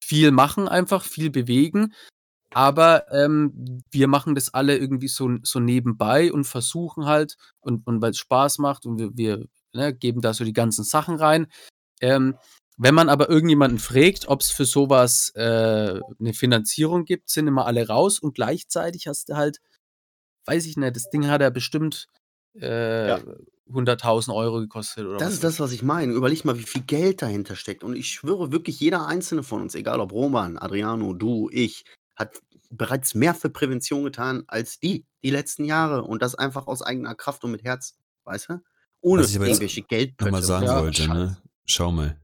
[0.04, 1.94] viel machen, einfach viel bewegen.
[2.52, 8.02] Aber ähm, wir machen das alle irgendwie so, so nebenbei und versuchen halt, und, und
[8.02, 11.48] weil es Spaß macht und wir, wir ne, geben da so die ganzen Sachen rein.
[12.02, 12.36] Ähm,
[12.82, 17.66] wenn man aber irgendjemanden fragt, ob es für sowas äh, eine Finanzierung gibt, sind immer
[17.66, 19.60] alle raus und gleichzeitig hast du halt,
[20.46, 22.08] weiß ich nicht, das Ding hat ja bestimmt
[22.56, 23.20] äh, Ja.
[23.70, 26.14] 100.000 Euro gekostet oder Das was ist das, was ich meine.
[26.14, 27.84] Überleg mal, wie viel Geld dahinter steckt.
[27.84, 31.84] Und ich schwöre wirklich, jeder einzelne von uns, egal ob Roman, Adriano, du, ich,
[32.16, 36.04] hat bereits mehr für Prävention getan als die, die letzten Jahre.
[36.04, 38.62] Und das einfach aus eigener Kraft und mit Herz, weißt du?
[39.02, 40.32] Ohne irgendwelche Geldpötte.
[40.32, 41.38] nochmal sagen Ja, wollte, ne?
[41.66, 42.18] Schau mal.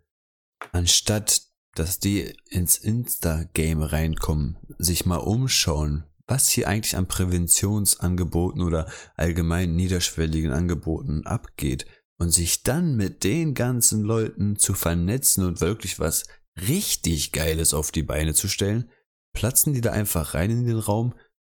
[0.72, 1.44] Anstatt,
[1.76, 9.76] dass die ins Insta-Game reinkommen, sich mal umschauen, was hier eigentlich an Präventionsangeboten oder allgemein
[9.76, 11.86] niederschwelligen Angeboten abgeht
[12.18, 16.26] und sich dann mit den ganzen Leuten zu vernetzen und wirklich was
[16.68, 18.90] richtig Geiles auf die Beine zu stellen,
[19.34, 21.14] platzen die da einfach rein in den Raum,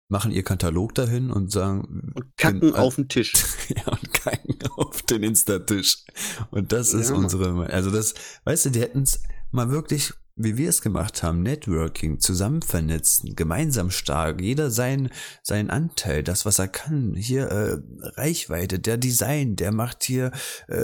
[0.08, 3.32] machen ihr Katalog dahin und sagen, Und kacken auf den Tisch.
[3.68, 6.04] ja, keinen auf den Insta-Tisch.
[6.50, 10.56] Und das ist Ja, unsere, also das, weißt du, die hätten es mal wirklich wie
[10.56, 15.10] wir es gemacht haben, Networking, zusammen vernetzen, gemeinsam stark, jeder sein,
[15.42, 17.78] seinen Anteil, das, was er kann, hier äh,
[18.16, 20.30] Reichweite, der Design, der macht hier
[20.68, 20.78] äh,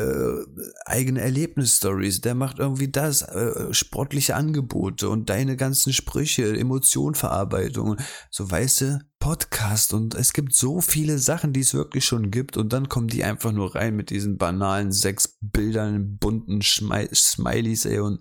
[0.85, 7.97] eigene Erlebnisstories, der macht irgendwie das, äh, sportliche Angebote und deine ganzen Sprüche, Emotionverarbeitung,
[8.31, 12.59] so weißt du, Podcast und es gibt so viele Sachen, die es wirklich schon gibt
[12.59, 17.87] und dann kommen die einfach nur rein mit diesen banalen sechs Bildern, bunten Schmei Smileys,
[17.87, 18.21] ey, und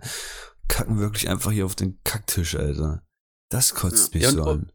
[0.67, 3.04] kacken wirklich einfach hier auf den Kacktisch, Alter.
[3.49, 4.71] Das kotzt mich Ja, so und- an.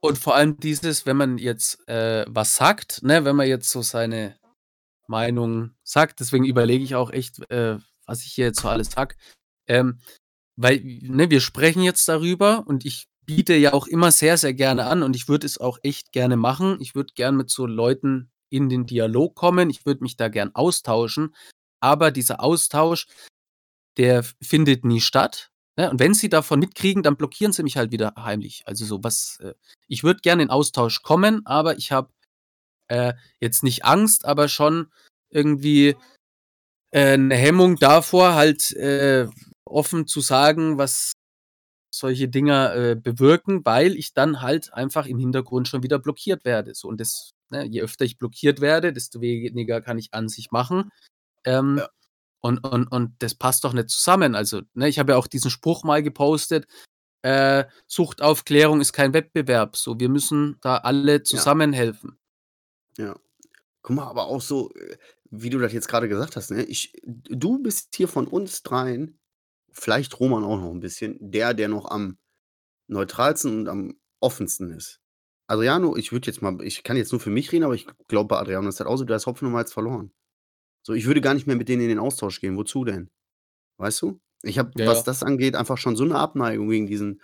[0.00, 3.80] Und vor allem dieses, wenn man jetzt äh, was sagt, ne, wenn man jetzt so
[3.80, 4.38] seine
[5.06, 9.16] Meinung sagt, deswegen überlege ich auch echt, äh, was ich hier jetzt so alles sag.
[9.66, 10.00] Ähm,
[10.56, 14.84] weil, ne, wir sprechen jetzt darüber und ich biete ja auch immer sehr, sehr gerne
[14.86, 16.78] an und ich würde es auch echt gerne machen.
[16.80, 19.70] Ich würde gern mit so Leuten in den Dialog kommen.
[19.70, 21.34] Ich würde mich da gern austauschen.
[21.80, 23.06] Aber dieser Austausch,
[23.98, 25.50] der findet nie statt.
[25.76, 25.90] Ne?
[25.90, 28.62] Und wenn sie davon mitkriegen, dann blockieren sie mich halt wieder heimlich.
[28.66, 29.54] Also so was, äh,
[29.88, 32.10] ich würde gerne in Austausch kommen, aber ich habe
[32.88, 34.92] äh, jetzt nicht Angst, aber schon
[35.30, 35.96] irgendwie
[36.92, 39.28] äh, eine Hemmung davor, halt äh,
[39.64, 41.12] offen zu sagen, was
[41.94, 46.74] solche Dinger äh, bewirken, weil ich dann halt einfach im Hintergrund schon wieder blockiert werde.
[46.74, 50.50] So und das, ne, je öfter ich blockiert werde, desto weniger kann ich an sich
[50.50, 50.90] machen.
[51.44, 51.88] Ähm, Ja.
[52.44, 54.34] Und, und, und das passt doch nicht zusammen.
[54.34, 56.66] Also, ne, ich habe ja auch diesen Spruch mal gepostet.
[57.22, 59.76] Äh, Suchtaufklärung ist kein Wettbewerb.
[59.76, 62.18] So, wir müssen da alle zusammenhelfen.
[62.98, 63.16] Ja.
[63.80, 64.98] Guck mal, aber auch so, äh,
[65.30, 66.64] wie du das jetzt gerade gesagt hast, ne?
[66.64, 69.18] Ich, du bist hier von uns dreien,
[69.72, 72.18] vielleicht Roman auch noch ein bisschen, der, der noch am
[72.88, 75.00] neutralsten und am offensten ist.
[75.46, 78.28] Adriano, ich würde jetzt mal, ich kann jetzt nur für mich reden, aber ich glaube,
[78.28, 80.12] bei Adriano ist das auch so, der ist Hopfen und Malz verloren.
[80.86, 82.56] So, ich würde gar nicht mehr mit denen in den Austausch gehen.
[82.56, 83.10] Wozu denn?
[83.78, 84.20] Weißt du?
[84.42, 85.04] Ich habe, Ja, was ja.
[85.04, 87.22] das angeht, einfach schon so eine Abneigung gegen diesen.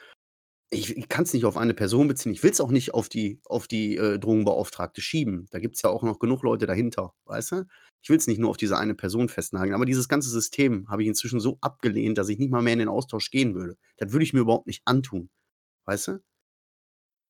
[0.73, 2.33] Ich, ich kann es nicht auf eine Person beziehen.
[2.33, 5.47] Ich will es auch nicht auf die, auf die äh, Drogenbeauftragte schieben.
[5.51, 7.65] Da gibt es ja auch noch genug Leute dahinter, weißt du?
[8.03, 9.75] Ich will es nicht nur auf diese eine Person festnageln.
[9.75, 12.79] Aber dieses ganze System habe ich inzwischen so abgelehnt, dass ich nicht mal mehr in
[12.79, 13.77] den Austausch gehen würde.
[13.99, 15.29] Das würde ich mir überhaupt nicht antun.
[15.87, 16.23] Weißt du?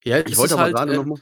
[0.05, 1.21] Ja, Ich wollte aber halt gerade äh, noch mal.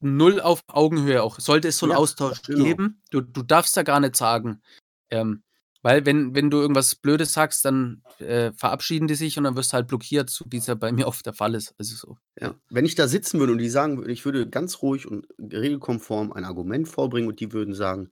[0.00, 1.38] Null auf Augenhöhe auch.
[1.40, 2.64] Sollte es so einen Ja, Austausch genau.
[2.64, 4.62] geben, du, du darfst da gar nicht sagen.
[5.10, 5.42] Ähm,
[5.82, 9.72] weil wenn, wenn du irgendwas Blödes sagst, dann äh, verabschieden die sich und dann wirst
[9.72, 11.74] du halt blockiert, so wie es ja bei mir oft der Fall ist.
[11.78, 12.18] Also so.
[12.38, 12.54] Ja.
[12.68, 16.32] Wenn ich da sitzen würde und die sagen würden, ich würde ganz ruhig und regelkonform
[16.32, 18.10] ein Argument vorbringen und die würden sagen,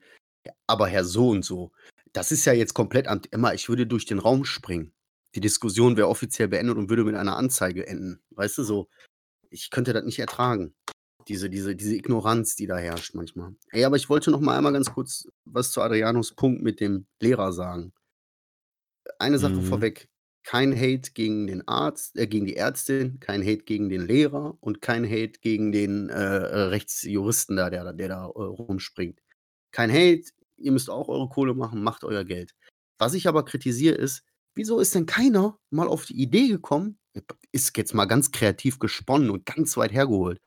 [0.67, 1.73] aber Herr so und so,
[2.15, 3.29] das ist ja jetzt komplett anti.
[3.33, 4.93] Emma, ich würde durch den Raum springen.
[5.35, 8.23] Die Diskussion wäre offiziell beendet und würde mit einer Anzeige enden.
[8.31, 8.89] Weißt du so?
[9.51, 10.75] Ich könnte das nicht ertragen.
[11.29, 13.55] Diese, diese, diese Ignoranz, die da herrscht manchmal.
[13.71, 17.07] Ey, aber ich wollte noch mal einmal ganz kurz was zu Adrianos Punkt mit dem
[17.21, 17.93] Lehrer sagen.
[19.19, 19.63] Eine Sache Mhm.
[19.63, 20.09] vorweg.
[20.45, 24.81] Kein Hate gegen den Arzt, äh, gegen die Ärztin, kein Hate gegen den Lehrer und
[24.81, 29.21] kein Hate gegen den äh, äh, Rechtsjuristen da, der, der da äh, rumspringt.
[29.73, 30.23] Kein Hate,
[30.57, 32.55] ihr müsst auch eure Kohle machen, macht euer Geld.
[32.99, 34.23] Was ich aber kritisiere ist,
[34.55, 36.99] wieso ist denn keiner mal auf die Idee gekommen,
[37.53, 40.41] ist jetzt mal ganz kreativ gesponnen und ganz weit hergeholt,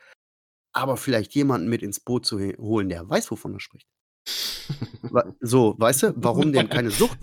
[0.74, 3.88] aber vielleicht jemanden mit ins Boot zu holen, der weiß, wovon er spricht.
[5.42, 7.18] So, weißt du, warum denn keine Sucht,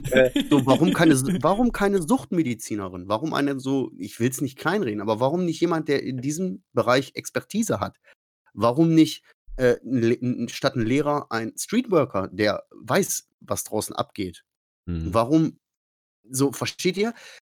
[0.50, 3.08] so, warum keine, warum keine Suchtmedizinerin?
[3.08, 6.62] Warum eine so, ich will es nicht kleinreden, aber warum nicht jemand, der in diesem
[6.72, 7.96] Bereich Expertise hat?
[8.52, 9.24] Warum nicht
[9.56, 9.76] äh,
[10.48, 14.44] statt ein Lehrer ein Streetworker, der weiß, was draußen abgeht?
[14.86, 15.14] Mhm.
[15.14, 15.58] Warum,
[16.28, 17.14] so, versteht ihr?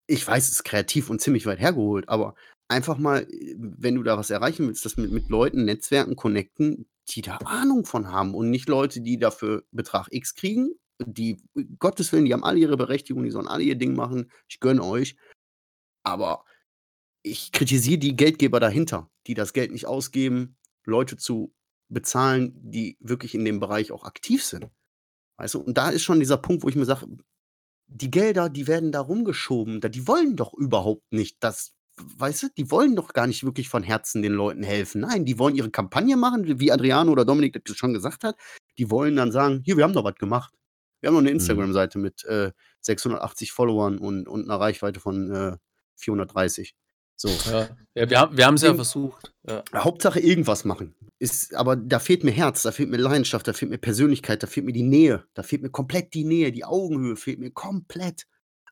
[0.07, 2.35] Ich weiß, es ist kreativ und ziemlich weit hergeholt, aber
[2.71, 6.89] einfach mal, äh, wenn du da was erreichen willst, das mit, mit Leuten, Netzwerken connecten,
[7.09, 11.43] die da Ahnung von haben und nicht Leute, die dafür Betrag X kriegen, die,
[11.79, 14.85] Gottes Willen, die haben alle ihre Berechtigung, die sollen alle ihr Ding machen, ich gönne
[14.85, 15.17] euch,
[16.05, 16.45] aber
[17.23, 21.55] ich kritisiere die Geldgeber dahinter, die das Geld nicht ausgeben, Leute zu
[21.89, 24.71] bezahlen, die wirklich in dem Bereich auch aktiv sind.
[25.37, 27.07] Weißt du, und da ist schon dieser Punkt, wo ich mir sage,
[27.89, 31.75] die Gelder, die werden da rumgeschoben, die wollen doch überhaupt nicht, dass,
[32.19, 35.03] weißt du, die wollen doch gar nicht wirklich von Herzen den Leuten helfen.
[35.03, 38.37] Nein, die wollen ihre Kampagne machen, wie Adriano oder Dominik das schon gesagt hat.
[38.79, 40.55] Die wollen dann sagen, hier, wir haben doch was gemacht.
[41.01, 41.37] Wir haben noch eine Mhm.
[41.37, 45.57] Instagram-Seite mit äh, 680 Followern und, und einer Reichweite von äh,
[45.97, 46.75] 430.
[47.17, 47.29] So.
[47.51, 49.35] Ja, ja wir haben wir es ja versucht.
[49.47, 49.63] Ja.
[49.75, 50.95] Hauptsache irgendwas machen.
[51.19, 54.47] Ist, aber da fehlt mir Herz, da fehlt mir Leidenschaft, da fehlt mir Persönlichkeit, da
[54.47, 58.27] fehlt mir die Nähe, da fehlt mir komplett die Nähe, die Augenhöhe fehlt mir komplett.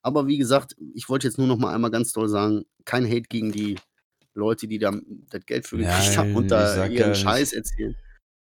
[0.09, 3.23] Aber wie gesagt, ich wollte jetzt nur noch mal einmal ganz doll sagen, kein Hate
[3.29, 3.77] gegen die
[4.35, 4.93] Leute, die da
[5.31, 7.95] das Geld für gekriegt haben und da ihren ja, Scheiß erzählen.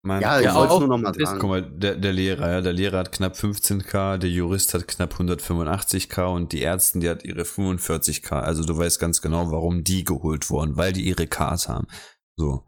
[0.03, 1.41] Man, Ja, ich Ja, wollte nur nochmal das- sagen.
[1.41, 5.15] Guck mal, der, der Lehrer, ja, der Lehrer hat knapp 15k, der Jurist hat knapp
[5.19, 8.33] 185k und die Ärztin, die hat ihre 45k.
[8.41, 11.87] Also du weißt ganz genau, warum die geholt wurden, weil die ihre Ks haben.
[12.37, 12.65] So.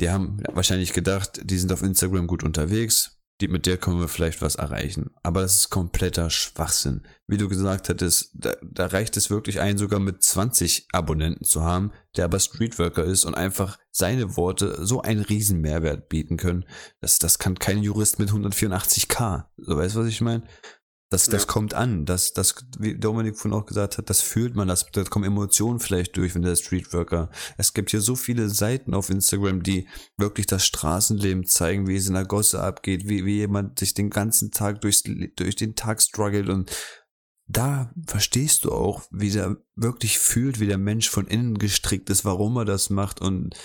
[0.00, 4.08] Die haben wahrscheinlich gedacht, die sind auf Instagram gut unterwegs, die, mit der können wir
[4.08, 5.10] vielleicht was erreichen.
[5.22, 7.02] Aber das ist kompletter Schwachsinn.
[7.26, 11.62] Wie du gesagt hattest, da, da reicht es wirklich ein, sogar mit 20 Abonnenten zu
[11.62, 16.64] haben, der aber Streetworker ist und einfach seine Worte so einen riesen Mehrwert bieten können.
[17.00, 19.44] Das, das kann kein Jurist mit 184k.
[19.56, 20.42] So, weißt du, was ich meine?
[21.10, 21.48] Das, das Ja.
[21.48, 22.06] kommt an.
[22.06, 25.80] Das, das, wie Dominik vorhin auch gesagt hat, das fühlt man, das, da kommen Emotionen
[25.80, 27.30] vielleicht durch, wenn der Streetworker.
[27.58, 32.06] Es gibt hier so viele Seiten auf Instagram, die wirklich das Straßenleben zeigen, wie es
[32.06, 35.02] in der Gosse abgeht, wie, wie jemand sich den ganzen Tag durchs,
[35.34, 36.70] durch den Tag struggelt und
[37.52, 42.24] da verstehst du auch, wie der wirklich fühlt, wie der Mensch von innen gestrickt ist,
[42.24, 43.56] warum er das macht und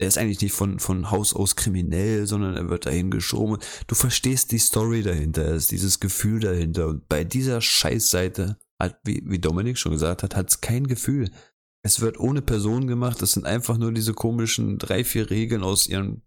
[0.00, 3.58] er ist eigentlich nicht von, von Haus aus kriminell, sondern er wird dahin geschoben.
[3.86, 6.88] Du verstehst die Story dahinter, es ist dieses Gefühl dahinter.
[6.88, 11.30] Und bei dieser Scheißseite, halt, wie, wie Dominik schon gesagt hat, hat es kein Gefühl.
[11.82, 15.86] Es wird ohne Person gemacht, es sind einfach nur diese komischen drei, vier Regeln aus
[15.86, 16.22] ihren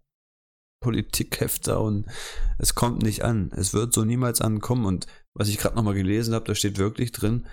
[0.80, 2.06] Politikhefter und
[2.58, 3.50] es kommt nicht an.
[3.56, 4.84] Es wird so niemals ankommen.
[4.84, 7.48] Und was ich gerade nochmal gelesen habe, da steht wirklich drin,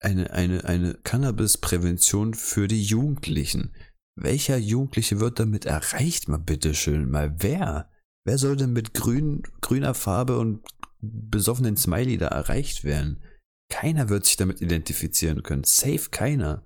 [0.00, 3.76] eine, eine, eine Cannabis-Prävention für die Jugendlichen.
[4.16, 7.10] Welcher Jugendliche wird damit erreicht, mal bitteschön?
[7.10, 7.90] Mal wer?
[8.24, 10.66] Wer soll denn mit grün, grüner Farbe und
[11.00, 13.22] besoffenen Smiley da erreicht werden?
[13.70, 15.64] Keiner wird sich damit identifizieren können.
[15.64, 16.64] Safe keiner.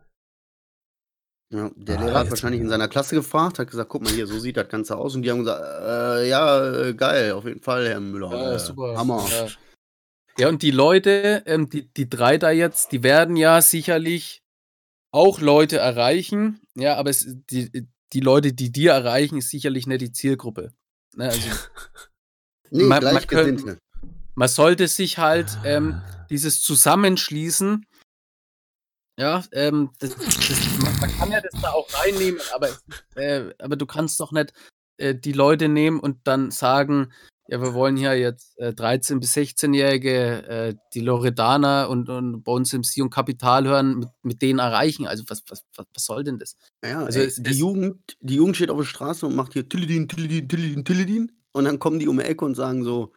[1.53, 4.29] Ja, der Ah, Lehrer hat wahrscheinlich in seiner Klasse gefragt, hat gesagt, guck mal hier,
[4.29, 5.17] so sieht das Ganze aus.
[5.17, 8.31] Und die haben gesagt, äh, ja, äh, geil, auf jeden Fall, Herr Müller.
[8.31, 8.97] Ja, äh, super.
[8.97, 9.27] Hammer.
[9.29, 9.49] Ja.
[10.39, 14.43] ja, und die Leute, ähm, die, die drei da jetzt, die werden ja sicherlich
[15.13, 16.61] auch Leute erreichen.
[16.81, 20.73] Ja, aber es, die, die Leute, die dir erreichen, ist sicherlich nicht die Zielgruppe.
[21.15, 21.49] Ne, also
[22.71, 23.79] Nee, Man- man Gleichgesinnte.
[24.35, 27.85] man sollte sich halt ähm, dieses Zusammenschließen,
[29.19, 32.69] ja, ähm, das, das, man, man kann ja das da auch reinnehmen, aber,
[33.17, 34.53] äh, aber du kannst doch nicht
[34.99, 37.13] äh, die Leute nehmen und dann sagen,
[37.51, 42.73] ja, wir wollen hier jetzt äh, 13- bis 16-Jährige, äh, die Loredana und, und Bones
[42.73, 45.07] MC und Kapital hören, mit, mit denen erreichen.
[45.07, 46.57] Also was, was, was, was soll denn das?
[46.85, 49.53] Ja, Also ey, es- die, es- Jugend, die Jugend steht auf der Straße und macht
[49.55, 51.33] hier Tilidin, Tilidin, Tilidin, Tilidin.
[51.53, 53.13] Und dann kommen die um die Ecke und sagen so,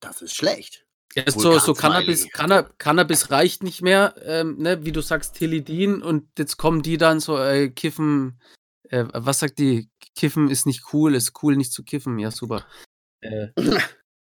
[0.00, 0.86] das ist schlecht.
[1.14, 2.32] Ja, so, so Cannabis, smiley.
[2.32, 6.96] Canna Cannabis reicht nicht mehr, ähm, ne, wie du sagst, Teledin und jetzt kommen die
[6.98, 8.40] dann so, äh, kiffen,
[8.84, 9.90] äh, was sagt die?
[10.14, 12.64] Kiffen ist nicht cool, ist cool nicht zu kiffen, ja super.
[13.20, 13.48] Äh,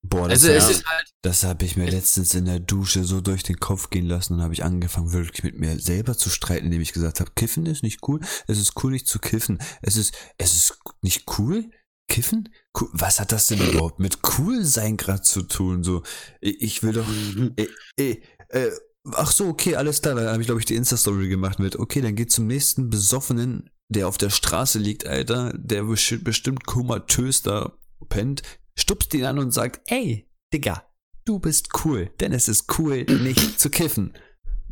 [0.02, 0.84] Boah, das, also ja.
[0.86, 4.34] halt, das habe ich mir letztens in der Dusche so durch den Kopf gehen lassen
[4.34, 7.66] und habe ich angefangen, wirklich mit mir selber zu streiten, indem ich gesagt habe, Kiffen
[7.66, 9.58] ist nicht cool, es ist cool nicht zu kiffen.
[9.82, 11.70] Es ist, es ist nicht cool?
[12.08, 12.48] Kiffen?
[12.92, 15.82] Was hat das denn überhaupt mit cool sein gerade zu tun?
[15.82, 16.04] So,
[16.40, 17.06] ich, will doch,
[17.56, 17.68] äh,
[18.00, 18.70] äh, äh,
[19.12, 20.14] ach so, okay, alles klar.
[20.14, 23.70] Dann habe ich, glaube ich, die Insta-Story gemacht mit, okay, dann geht zum nächsten Besoffenen,
[23.88, 27.72] der auf der Straße liegt, Alter, der bestimmt komatös da
[28.08, 28.42] pennt,
[28.78, 30.84] stupst ihn an und sagt, ey, Digga,
[31.24, 34.14] du bist cool, denn es ist cool, nicht zu kiffen.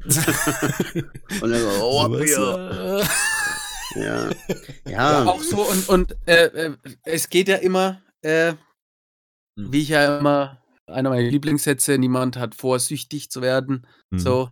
[0.04, 2.36] Und dann so, oh, ja.
[2.36, 4.00] du?
[4.00, 4.30] ja.
[4.84, 8.54] ja, Ja, auch so und, und äh, äh, es geht ja immer, äh,
[9.58, 9.72] Hm.
[9.72, 13.86] wie ich ja immer, einer meiner Lieblingssätze, niemand hat vor, süchtig zu werden.
[14.10, 14.18] Mhm.
[14.18, 14.50] So.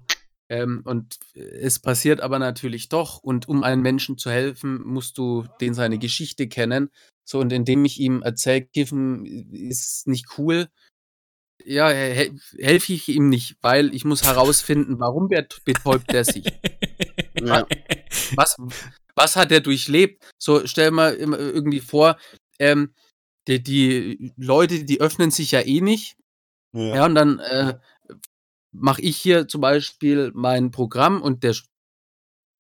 [0.50, 3.18] Ähm, und es passiert aber natürlich doch.
[3.18, 6.90] Und um einem Menschen zu helfen, musst du den seine Geschichte kennen.
[7.24, 10.68] So, und indem ich ihm erzähle, Kiffen ist nicht cool,
[11.64, 16.44] ja, he helfe ich ihm nicht, weil ich muss herausfinden, warum bet- betäubt er sich.
[17.40, 17.66] ja.
[18.36, 18.56] Was,
[19.14, 20.24] was hat er durchlebt?
[20.38, 22.18] So, stell mal immer irgendwie vor,
[22.58, 22.94] ähm,
[23.48, 26.16] die, die Leute, die öffnen sich ja eh nicht.
[26.94, 27.78] Ja, und dann äh,
[28.72, 31.54] mache ich hier zum Beispiel mein Programm und der,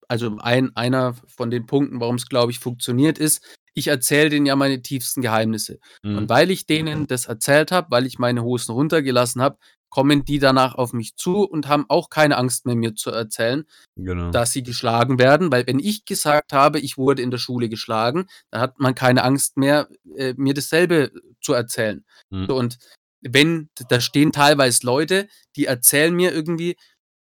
[0.08, 4.45] also ein, einer von den Punkten, warum es, glaube ich, funktioniert, ist, ich erzähle denen
[4.45, 5.79] ja meine tiefsten Geheimnisse.
[6.03, 6.17] Mhm.
[6.17, 9.57] Und weil ich denen das erzählt habe, weil ich meine Hosen runtergelassen habe,
[9.93, 13.63] kommen die danach auf mich zu und haben auch keine Angst mehr, mir zu erzählen,
[13.95, 14.31] genau.
[14.31, 18.25] dass sie geschlagen werden, weil wenn ich gesagt habe, ich wurde in der Schule geschlagen,
[18.49, 22.03] dann hat man keine Angst mehr, äh, mir dasselbe zu erzählen.
[22.31, 22.47] Mhm.
[22.47, 22.79] So, und
[23.21, 26.75] wenn, da stehen teilweise Leute, die erzählen mir irgendwie,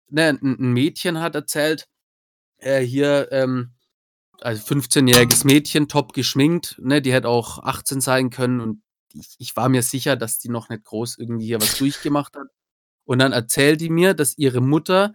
[0.08, 1.88] ne, ein, Mädchen hat erzählt,
[2.56, 3.72] äh, hier, ähm,
[4.44, 8.82] also 15-jähriges Mädchen, top geschminkt, ne, die hätte auch 18 sein können und
[9.14, 12.48] ich, ich war mir sicher, dass die noch nicht groß irgendwie hier was durchgemacht hat.
[13.04, 15.14] Und dann erzählt die mir, dass ihre Mutter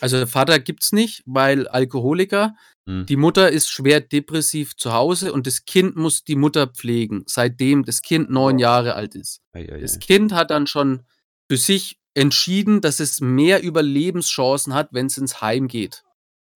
[0.00, 2.56] Also der Vater gibt's nicht, weil Alkoholiker.
[2.88, 3.06] Hm.
[3.06, 7.84] Die Mutter ist schwer depressiv zu Hause und das Kind muss die Mutter pflegen, seitdem
[7.84, 9.40] das Kind neun Jahre alt ist.
[9.52, 9.98] Ei, ei, Das ei.
[10.00, 11.06] Kind hat dann schon
[11.48, 16.02] für sich entschieden, dass es mehr Überlebenschancen hat, wenn es ins Heim geht.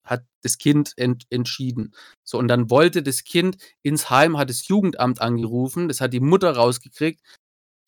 [0.07, 1.94] Hat das Kind ent entschieden.
[2.24, 6.20] So, und dann wollte das Kind ins Heim, hat das Jugendamt angerufen, das hat die
[6.20, 7.20] Mutter rausgekriegt.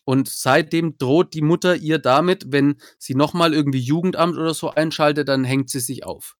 [0.04, 5.28] Und seitdem droht die Mutter ihr damit, wenn sie nochmal irgendwie Jugendamt oder so einschaltet,
[5.28, 6.36] dann hängt sie sich auf.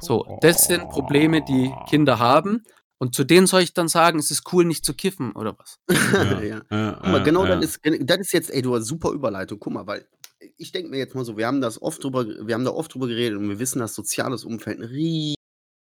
[0.00, 2.62] So, das sind Probleme, die Kinder haben.
[2.98, 5.78] Und zu denen soll ich dann sagen, es ist cool, nicht zu kiffen, oder was?
[6.42, 6.62] ja.
[6.70, 6.92] ja.
[6.92, 9.58] Guck mal, genau das ist, das ist jetzt, ey, du hast super Überleitung.
[9.58, 10.08] Guck mal, weil
[10.56, 12.94] ich denke mir jetzt mal so, wir haben das oft drüber, wir haben da oft
[12.94, 15.36] drüber geredet und wir wissen, dass soziales Umfeld ein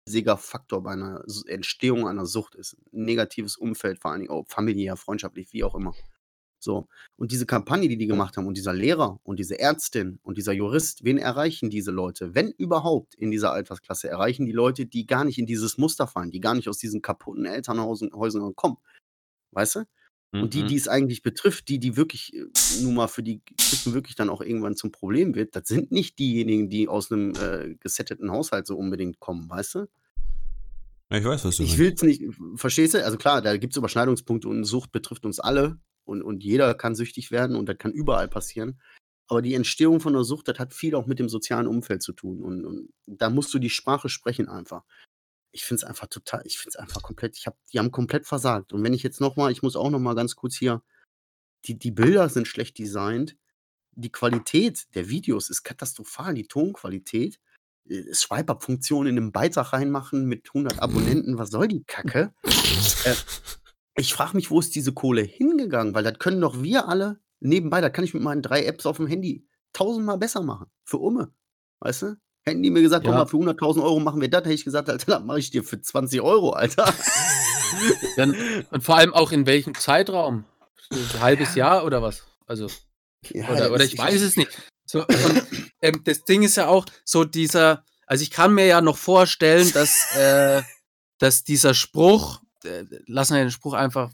[0.08, 2.76] riesiger Faktor bei einer Entstehung einer Sucht ist.
[2.92, 5.94] Ein negatives Umfeld, vor allen Dingen auch familiär, freundschaftlich, wie auch immer.
[6.58, 6.88] So.
[7.16, 10.52] Und diese Kampagne, die die gemacht haben und dieser Lehrer und diese Ärztin und dieser
[10.52, 12.34] Jurist, wen erreichen diese Leute?
[12.34, 16.30] Wenn überhaupt in dieser Altersklasse erreichen die Leute, die gar nicht in dieses Muster fallen,
[16.30, 18.78] die gar nicht aus diesen kaputten Elternhäusern Häusern kommen.
[19.52, 19.84] Weißt du?
[20.42, 20.68] Und die, Mhm.
[20.68, 22.44] die es eigentlich betrifft, die, die wirklich, äh,
[22.82, 26.18] nun mal für die Kippen wirklich dann auch irgendwann zum Problem wird, das sind nicht
[26.18, 29.86] diejenigen, die aus einem äh, gesetteten Haushalt so unbedingt kommen, weißt du?
[31.10, 32.22] Ja, ich weiß, was du Ich will es nicht,
[32.56, 33.04] verstehst du?
[33.04, 36.94] Also klar, da gibt es Überschneidungspunkte und Sucht betrifft uns alle und, und jeder kann
[36.94, 38.80] süchtig werden und das kann überall passieren.
[39.28, 42.12] Aber die Entstehung von der Sucht, das hat viel auch mit dem sozialen Umfeld zu
[42.12, 42.42] tun.
[42.42, 44.84] Und, und da musst du die Sprache sprechen einfach.
[45.56, 48.26] Ich finde es einfach total, ich finde es einfach komplett, ich hab, die haben komplett
[48.26, 48.74] versagt.
[48.74, 50.82] Und wenn ich jetzt nochmal, ich muss auch nochmal ganz kurz hier,
[51.64, 53.38] die, die Bilder sind schlecht designt,
[53.92, 57.40] die Qualität der Videos ist katastrophal, die Tonqualität.
[57.88, 62.34] Äh, Swipe-Up-Funktion in einem Beitrag reinmachen mit 100 Abonnenten, was soll die Kacke?
[62.44, 63.14] äh,
[63.96, 65.94] ich frage mich, wo ist diese Kohle hingegangen?
[65.94, 68.98] Weil das können doch wir alle nebenbei, das kann ich mit meinen drei Apps auf
[68.98, 70.70] dem Handy tausendmal besser machen.
[70.84, 71.32] Für Umme.
[71.80, 72.16] Weißt du?
[72.48, 73.10] Hätten die mir gesagt, Ja.
[73.10, 75.50] komm mal, für 100.000 Euro machen wir das, hätte ich gesagt, Alter, das mache ich
[75.50, 76.84] dir für 20 Euro, Alter.
[78.16, 78.36] Dann,
[78.70, 80.44] und vor allem auch in welchem Zeitraum?
[80.90, 82.22] Ein halbes Jahr oder was?
[82.46, 82.68] Also,
[83.30, 84.50] Ja, oder, oder ist- ich weiß es nicht.
[84.86, 85.42] So, und,
[85.82, 89.72] ähm, das Ding ist ja auch so dieser, also ich kann mir ja noch vorstellen,
[89.72, 90.62] dass, äh,
[91.18, 94.12] dass dieser Spruch, äh, lassen wir den Spruch einfach,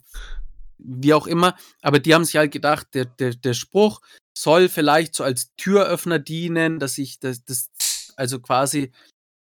[0.78, 4.00] wie auch immer, aber die haben sich halt gedacht, der, der, der Spruch
[4.34, 7.68] soll vielleicht so als Türöffner dienen, dass ich das, das
[8.16, 8.92] also quasi,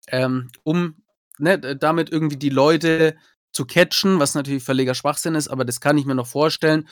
[0.08, 1.04] ähm, um
[1.40, 3.16] ne, damit irgendwie die Leute
[3.54, 6.88] zu catchen, was natürlich völliger Schwachsinn ist, aber das kann ich mir noch vorstellen.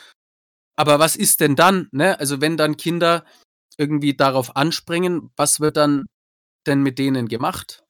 [0.75, 2.19] Aber was ist denn dann, ne?
[2.19, 3.25] Also wenn dann Kinder
[3.77, 6.05] irgendwie darauf anspringen, was wird dann
[6.67, 7.83] denn mit denen gemacht?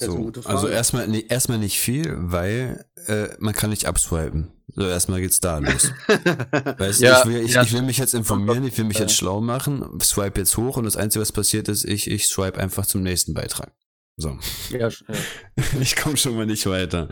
[0.00, 4.52] So, also erstmal nee, erstmal nicht viel, weil äh, man kann nicht abswipen.
[4.68, 5.90] So, erstmal geht's da los.
[6.08, 7.62] Weißt du, Ja, ich, will, ich, ja.
[7.62, 10.84] ich will mich jetzt informieren, ich will mich jetzt schlau machen, swipe jetzt hoch und
[10.84, 13.72] das Einzige, was passiert ist, ich, ich swipe einfach zum nächsten Beitrag.
[14.16, 14.38] So.
[14.70, 14.90] Ja, ja.
[15.80, 17.08] Ich komme schon mal nicht weiter.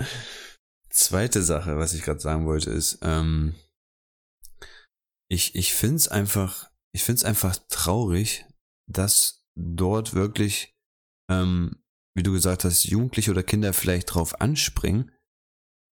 [0.90, 3.54] Zweite Sache, was ich gerade sagen wollte, ist, ähm,
[5.28, 8.46] ich, ich finde es einfach, ich finde es einfach traurig,
[8.86, 10.74] dass dort wirklich,
[11.30, 11.82] ähm,
[12.14, 15.12] wie du gesagt hast, Jugendliche oder Kinder vielleicht drauf anspringen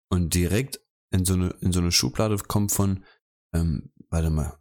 [0.09, 0.79] und direkt
[1.11, 3.03] in so eine, in so eine Schublade kommt von,
[3.53, 4.57] ähm, warte mal,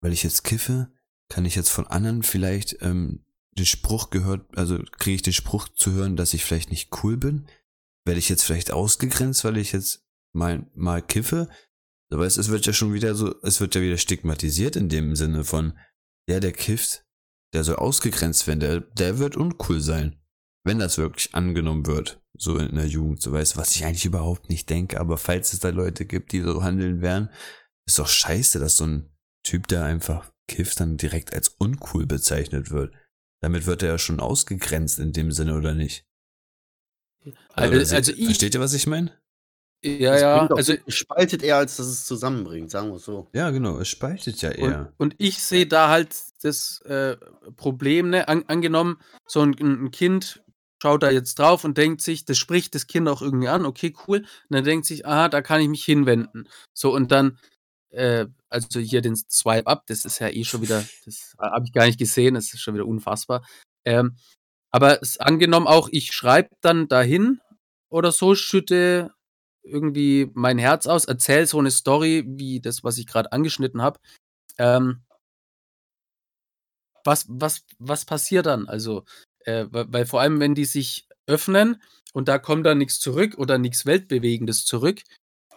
[0.00, 0.92] weil ich jetzt kiffe,
[1.28, 5.68] kann ich jetzt von anderen vielleicht ähm, den Spruch gehört, also kriege ich den Spruch
[5.68, 7.46] zu hören, dass ich vielleicht nicht cool bin?
[8.04, 11.48] Werde ich jetzt vielleicht ausgegrenzt, weil ich jetzt mal, mal kiffe?
[12.10, 15.16] Aber es, es wird ja schon wieder so, es wird ja wieder stigmatisiert in dem
[15.16, 15.78] Sinne von,
[16.28, 17.04] ja, der kifft,
[17.52, 20.21] der soll ausgegrenzt werden, der, der wird uncool sein.
[20.64, 24.04] Wenn das wirklich angenommen wird, so in der Jugend, so weißt du, was ich eigentlich
[24.04, 27.30] überhaupt nicht denke, aber falls es da Leute gibt, die so handeln werden,
[27.86, 29.10] ist doch scheiße, dass so ein
[29.44, 32.94] Typ, der einfach kifft, dann direkt als uncool bezeichnet wird.
[33.42, 36.06] Damit wird er ja schon ausgegrenzt in dem Sinne, oder nicht?
[37.54, 39.12] Also, Oder se- also ich, Versteht ihr, was ich meine?
[39.84, 43.28] ja, Das ja, also spaltet eher, als dass es zusammenbringt, sagen wir es so.
[43.34, 44.94] Ja, genau, es spaltet ja Und, eher.
[44.98, 47.16] und ich sehe da halt das äh,
[47.56, 48.28] Problem, ne?
[48.28, 50.42] An, angenommen, so ein, ein Kind
[50.82, 53.94] schaut da jetzt drauf und denkt sich, das spricht das Kind auch irgendwie an, okay,
[54.08, 54.18] cool.
[54.18, 56.48] Und dann denkt sich, aha, da kann ich mich hinwenden.
[56.74, 57.38] So, und dann,
[57.90, 61.72] äh, also hier den Swipe Up, das ist ja eh schon wieder, das habe ich
[61.72, 63.46] gar nicht gesehen, das ist schon wieder unfassbar.
[63.84, 64.16] Ähm,
[64.72, 67.40] aber es, angenommen auch, ich schreibe dann dahin
[67.88, 69.12] oder so, schütte
[69.62, 74.00] irgendwie mein Herz aus, erzähl so eine Story, wie das, was ich gerade angeschnitten habe.
[74.58, 75.04] Ähm,
[77.04, 78.66] was, was, was passiert dann?
[78.66, 79.04] Also,
[79.44, 81.82] äh, weil, weil vor allem, wenn die sich öffnen
[82.12, 85.00] und da kommt dann nichts zurück oder nichts Weltbewegendes zurück,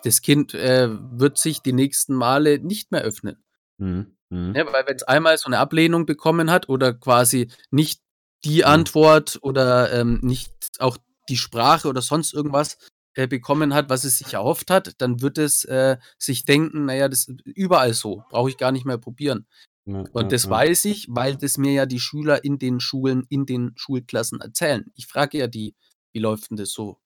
[0.04, 3.44] das Kind äh, wird sich die nächsten Male nicht mehr öffnen.
[3.78, 4.16] Mhm.
[4.30, 4.52] Mhm.
[4.52, 4.66] Ne?
[4.72, 8.02] Weil wenn es einmal so eine Ablehnung bekommen hat oder quasi nicht
[8.44, 10.98] die Antwort oder ähm, nicht auch
[11.30, 12.78] die Sprache oder sonst irgendwas
[13.16, 17.10] äh, bekommen hat, was es sich erhofft hat, dann wird es äh, sich denken, naja,
[17.10, 19.48] das ist überall so, brauche ich gar nicht mehr probieren.
[19.86, 23.74] Und das weiß ich, weil das mir ja die Schüler in den Schulen, in den
[23.76, 24.92] Schulklassen erzählen.
[24.96, 25.76] Ich frage ja die,
[26.12, 27.00] wie läuft denn das so?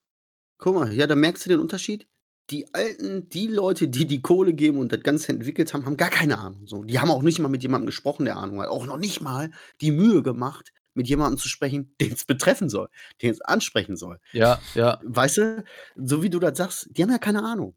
[0.57, 2.07] Guck mal, ja, da merkst du den Unterschied.
[2.49, 6.09] Die alten, die Leute, die die Kohle geben und das Ganze entwickelt haben, haben gar
[6.09, 6.65] keine Ahnung.
[6.67, 8.69] So, die haben auch nicht mal mit jemandem gesprochen, der Ahnung hat.
[8.69, 9.51] Auch noch nicht mal
[9.81, 12.89] die Mühe gemacht, mit jemandem zu sprechen, den es betreffen soll,
[13.21, 14.19] den es ansprechen soll.
[14.31, 14.99] Ja, ja.
[15.03, 15.63] Weißt du,
[15.95, 17.75] so wie du das sagst, die haben ja keine Ahnung.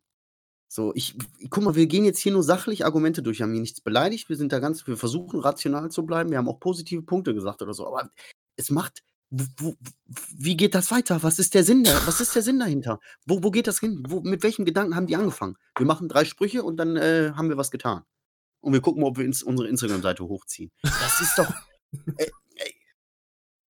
[0.74, 1.14] So, ich,
[1.50, 3.40] guck mal, wir gehen jetzt hier nur sachlich Argumente durch.
[3.40, 4.30] Wir haben hier nichts beleidigt.
[4.30, 6.30] Wir sind da ganz, wir versuchen rational zu bleiben.
[6.30, 7.86] Wir haben auch positive Punkte gesagt oder so.
[7.86, 8.08] Aber
[8.56, 9.74] es macht, wo,
[10.34, 11.22] wie geht das weiter?
[11.22, 11.94] Was ist der Sinn da?
[12.06, 13.00] Was ist der Sinn dahinter?
[13.26, 14.02] Wo, wo geht das hin?
[14.08, 15.58] Wo, mit welchem Gedanken haben die angefangen?
[15.76, 18.04] Wir machen drei Sprüche und dann äh, haben wir was getan.
[18.62, 20.72] Und wir gucken, ob wir ins, unsere Instagram-Seite hochziehen.
[20.82, 21.52] Das ist doch.
[22.16, 22.71] Äh,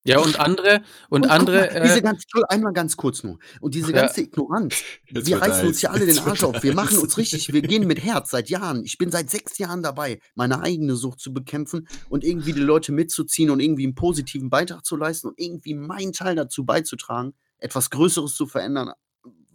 [0.05, 3.39] Ja, und andere, und guck andere, mal, diese äh, ganze, Entschuldigung, einmal ganz kurz nur.
[3.61, 4.01] Und diese Ja.
[4.01, 4.75] ganze Ignoranz,
[5.07, 6.61] Jetzt wir reißen uns ja alle den Jetzt Arsch auf.
[6.61, 8.83] Wir machen uns richtig, wir gehen mit Herz seit Jahren.
[8.83, 12.91] Ich bin seit sechs Jahren dabei, meine eigene Sucht zu bekämpfen und irgendwie die Leute
[12.91, 17.89] mitzuziehen und irgendwie einen positiven Beitrag zu leisten und irgendwie meinen Teil dazu beizutragen, etwas
[17.89, 18.91] Größeres zu verändern,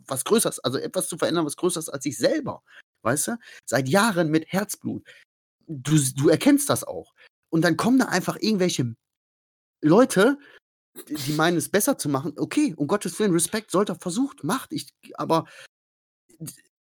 [0.06, 2.62] was Größeres, also etwas zu verändern, was Größeres als ich selber.
[3.02, 3.36] Weißt du?
[3.66, 5.06] Seit Jahren mit Herzblut.
[5.66, 7.12] Du, du erkennst das auch.
[7.50, 8.94] Und dann kommen da einfach irgendwelche
[9.82, 10.38] Leute,
[11.08, 12.32] die- meinen es besser zu machen.
[12.36, 14.72] Okay, um Gottes Willen, Respekt, sollte versucht, macht.
[14.72, 15.46] Ich, aber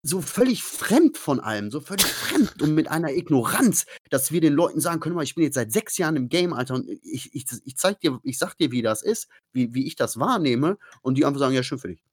[0.04, 4.54] so völlig fremd von allem, so völlig fremd und mit einer Ignoranz, dass wir den
[4.54, 7.46] Leuten sagen können, ich bin jetzt seit sechs Jahren im Game, Alter, und ich, ich,
[7.66, 11.16] ich zeig dir, ich sag dir, wie das ist, wie, wie ich das wahrnehme, und
[11.16, 12.04] die einfach sagen, ja, schön für dich.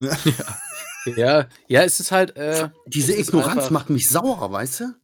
[1.16, 4.94] ja, ja, es ist halt, äh, Diese Ignoranz macht mich sauer, weißt du?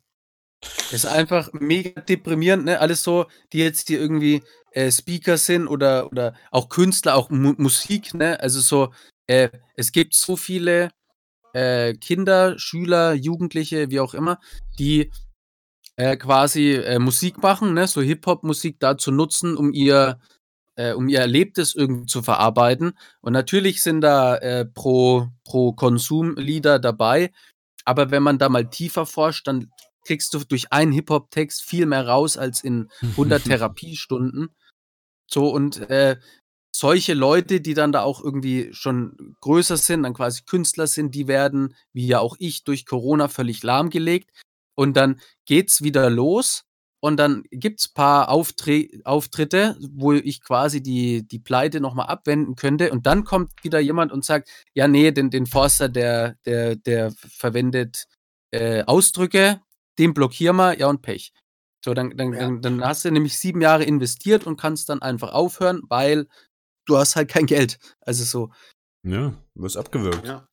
[0.63, 2.81] Es ist einfach mega deprimierend, ne?
[2.81, 4.43] Alles so, die jetzt hier irgendwie
[4.73, 8.39] äh, Speaker sind oder, oder auch Künstler, auch Mu Musik, ne?
[8.41, 8.93] Also so,
[9.27, 10.91] äh, es gibt so viele
[11.53, 14.39] äh, Kinder, Schüler, Jugendliche, wie auch immer,
[14.79, 15.11] die
[15.97, 17.87] äh, quasi äh, Musik machen, ne?
[17.87, 20.21] So Hip-Hop-Musik dazu nutzen, um ihr
[20.77, 22.93] äh, um ihr Erlebtes irgendwie zu verarbeiten.
[23.21, 27.31] Und natürlich sind da pro, pro Konsum-Lieder dabei.
[27.85, 29.71] Aber wenn man da mal tiefer forscht, dann
[30.05, 34.55] kriegst du durch einen Hip-Hop-Text viel mehr raus als in 100 Therapiestunden.
[35.31, 36.17] So und äh,
[36.75, 41.29] solche Leute, die dann da auch irgendwie schon größer sind, dann quasi Künstler sind, die
[41.29, 44.31] werden, wie ja auch ich, durch Corona völlig lahmgelegt.
[44.75, 46.65] Und dann geht's wieder los.
[47.05, 52.93] Und dann gibt's paar Auftre Auftritte, wo ich quasi die, die Pleite nochmal abwenden könnte.
[52.93, 57.11] Und dann kommt wieder jemand und sagt, ja, nee, den, den Forster, der, der, der
[57.11, 58.07] verwendet
[58.53, 59.61] äh, Ausdrücke,
[59.99, 61.33] den blockieren wir, ja und Pech.
[61.85, 62.41] So, dann, dann, Ja.
[62.41, 66.29] dann, dann hast du nämlich sieben Jahre investiert und kannst dann einfach aufhören, weil
[66.87, 67.79] du hast halt kein Geld.
[68.01, 68.53] Also so.
[69.05, 70.25] Ja, wirst abgewürgt.
[70.27, 70.47] Ja.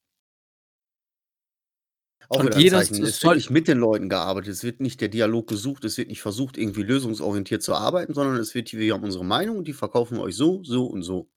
[2.29, 3.03] Auch Und jeder Zeichen.
[3.03, 6.09] Es wird nicht mit den Leuten gearbeitet, es wird nicht der Dialog gesucht, es wird
[6.09, 9.73] nicht versucht, irgendwie lösungsorientiert zu arbeiten, sondern es wird, wir haben unsere Meinung und die
[9.73, 11.27] verkaufen wir euch so, so und so.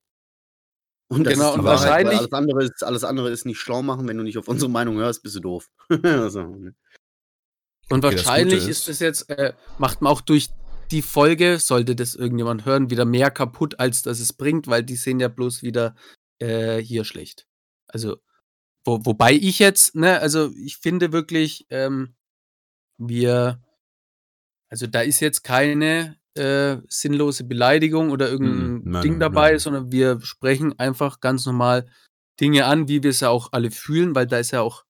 [1.10, 3.58] Und das Genau, ist die und Wahrheit, wahrscheinlich- alles andere, ist, alles andere ist nicht
[3.58, 5.70] schlau machen, wenn du nicht auf unsere Meinung hörst, bist du doof.
[6.30, 6.74] also, ne?
[7.90, 10.48] Und Okay, wahrscheinlich ist es jetzt, äh, macht man auch durch
[10.90, 14.96] die Folge, sollte das irgendjemand hören, wieder mehr kaputt, als dass es bringt, weil die
[14.96, 15.94] sehen ja bloß wieder
[16.38, 17.46] äh, hier schlecht.
[17.88, 18.16] Also,
[18.84, 22.14] wo, wobei ich jetzt, ne, also ich finde wirklich, ähm,
[22.98, 23.62] wir,
[24.70, 29.58] also da ist jetzt keine äh, sinnlose Beleidigung oder irgendein Mhm, nein, Ding dabei, nein.
[29.58, 31.88] sondern wir sprechen einfach ganz normal
[32.40, 34.84] Dinge an, wie wir es ja auch alle fühlen, weil da ist ja auch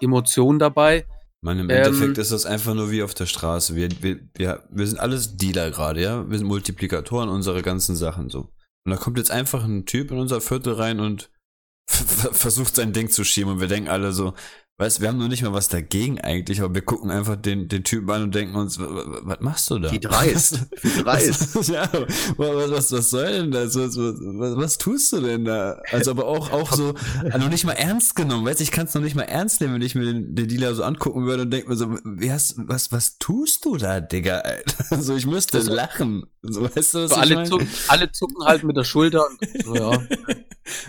[0.00, 1.06] Emotion dabei.
[1.40, 3.76] Mann, im Ähm, Endeffekt ist das einfach nur wie auf der Straße.
[3.76, 6.28] Wir, wir, wir, wir sind alles Dealer gerade, ja?
[6.28, 8.52] Wir sind Multiplikatoren unserer ganzen Sachen so.
[8.84, 11.30] Und da kommt jetzt einfach ein Typ in unser Viertel rein und
[11.88, 14.34] versucht sein Ding zu schieben und wir denken alle so,
[14.78, 17.82] weißt, wir haben noch nicht mal was dagegen eigentlich, aber wir gucken einfach den, den
[17.84, 19.90] Typen an und denken uns, "W- w- was machst du da?
[19.90, 20.60] Wie dreist.
[20.82, 21.54] Wie dreist.
[21.56, 21.88] Was, ja,
[22.36, 23.74] was, was, was soll denn das?
[23.76, 25.80] Was, was, was tust du denn da?
[25.90, 26.94] Also aber auch, auch so,
[27.38, 29.74] noch nicht mal ernst genommen, weißt du, ich kann es noch nicht mal ernst nehmen,
[29.74, 32.54] wenn ich mir den, den Dealer so angucken würde und denke mir so, wie hast,
[32.58, 34.38] was, was tust du da, Digga?
[34.38, 34.84] Alter?
[34.90, 36.24] Also ich müsste Also- lachen.
[36.42, 37.46] So, weißt du, was So ich alle, mein?
[37.46, 39.24] zucken, alle zucken halt mit der Schulter.
[39.28, 40.00] Und, so, ja.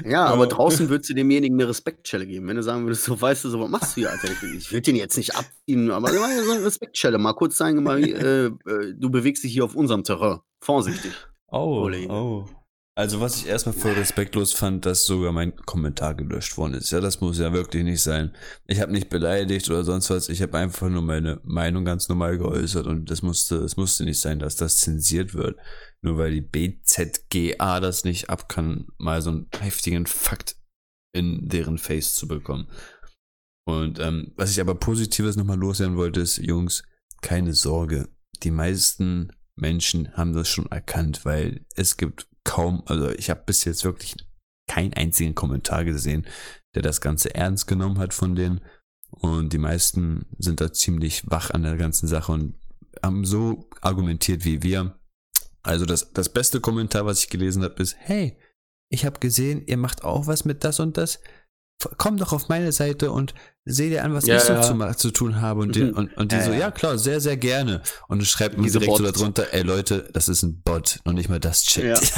[0.06, 2.48] Ja, aber draußen würdest du demjenigen eine Respektschelle geben.
[2.48, 4.30] Wenn du sagen würdest, so weißt du, so was machst du hier, Alter?
[4.32, 7.18] Ich, würde den jetzt nicht abziehen, aber so eine Respektschelle.
[7.18, 8.52] Mal kurz zeigen, mal, äh, äh,
[8.96, 10.40] du bewegst dich hier auf unserem Terrain.
[10.62, 11.12] Vorsichtig.
[11.48, 12.12] Oh, Kollege.
[12.12, 12.48] oh.
[12.96, 16.92] Also was ich erstmal voll respektlos fand, dass sogar mein Kommentar gelöscht worden ist.
[16.92, 18.36] Ja, das muss ja wirklich nicht sein.
[18.68, 20.28] Ich habe nicht beleidigt oder sonst was.
[20.28, 24.20] Ich habe einfach nur meine Meinung ganz normal geäußert und das musste, es musste nicht
[24.20, 25.58] sein, dass das zensiert wird.
[26.02, 30.58] Nur weil die BZGA das nicht ab kann, mal so einen heftigen Fakt
[31.14, 32.68] in deren Face zu bekommen.
[33.70, 36.84] Und ähm, was ich aber Positives nochmal loswerden wollte, ist, Jungs,
[37.22, 38.10] keine Sorge.
[38.44, 43.66] Die meisten Menschen haben das schon erkannt, weil es gibt kaum, also ich habe bis
[43.66, 44.16] jetzt wirklich
[44.68, 46.26] keinen einzigen Kommentar gesehen,
[46.74, 48.62] der das Ganze ernst genommen hat von denen.
[49.10, 52.56] Und die meisten sind da ziemlich wach an der ganzen Sache und
[53.04, 54.98] haben so argumentiert wie wir.
[55.62, 58.38] Also das, das beste Kommentar, was ich gelesen habe, ist, hey,
[58.90, 61.20] ich habe gesehen, ihr macht auch was mit das und das
[61.98, 63.34] komm doch auf meine Seite und
[63.66, 64.62] seh dir an, was Ja, ich so ja.
[64.62, 65.62] zu, zu tun habe.
[65.62, 65.94] Und die, Mhm.
[65.94, 66.58] und, und die Ja, so, ja.
[66.60, 67.82] ja klar, sehr, sehr gerne.
[68.08, 69.18] Und du schreibst mir direkt so Bots.
[69.20, 72.12] darunter, ey Leute, das ist ein Bot, noch nicht mal das checkt.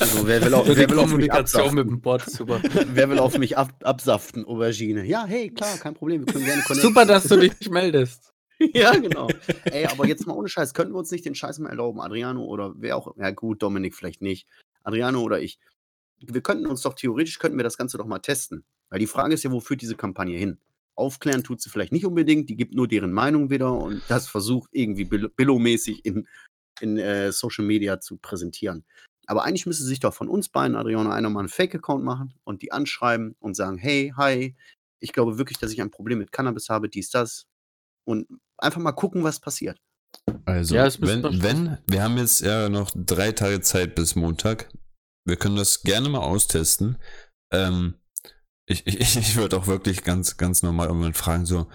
[0.00, 1.88] Also, wer will, auch, So die wer will auf mich Kommunikation mit absaften?
[1.88, 2.60] dem Bot, super.
[2.94, 5.04] Wer will auf mich ab, absaften, Aubergine?
[5.04, 6.88] Ja, hey, klar, kein Problem, wir können gerne connecten.
[6.88, 8.32] Super, dass du dich meldest.
[8.74, 9.28] ja, genau.
[9.64, 12.44] Ey, aber jetzt mal ohne Scheiß, könnten wir uns nicht den Scheiß mal erlauben, Adriano
[12.44, 14.46] oder wer auch, ja gut, Dominik vielleicht nicht,
[14.84, 15.58] Adriano oder ich.
[16.26, 18.64] Wir könnten uns doch theoretisch, könnten wir das Ganze doch mal testen.
[18.90, 20.58] Weil die Frage ist ja, wo führt diese Kampagne hin?
[20.94, 24.68] Aufklären tut sie vielleicht nicht unbedingt, die gibt nur deren Meinung wieder und das versucht
[24.72, 26.28] irgendwie Bill- Billo-mäßig in,
[26.80, 28.84] in äh, Social Media zu präsentieren.
[29.26, 32.60] Aber eigentlich müsste sich doch von uns beiden, Adriano, einer mal einen Fake-Account machen und
[32.60, 34.54] die anschreiben und sagen, hey, hi,
[35.00, 37.46] ich glaube wirklich, dass ich ein Problem mit Cannabis habe, dies, das.
[38.04, 38.26] Und
[38.58, 39.78] einfach mal gucken, was passiert.
[40.44, 44.68] Also, Ja, wenn, wenn, wir haben jetzt ja noch drei Tage Zeit bis Montag.
[45.24, 46.98] Wir können das gerne mal austesten.
[47.52, 47.94] Ähm,
[48.66, 51.66] ich ich, ich, ich würde auch wirklich ganz, ganz normal irgendwann fragen, so,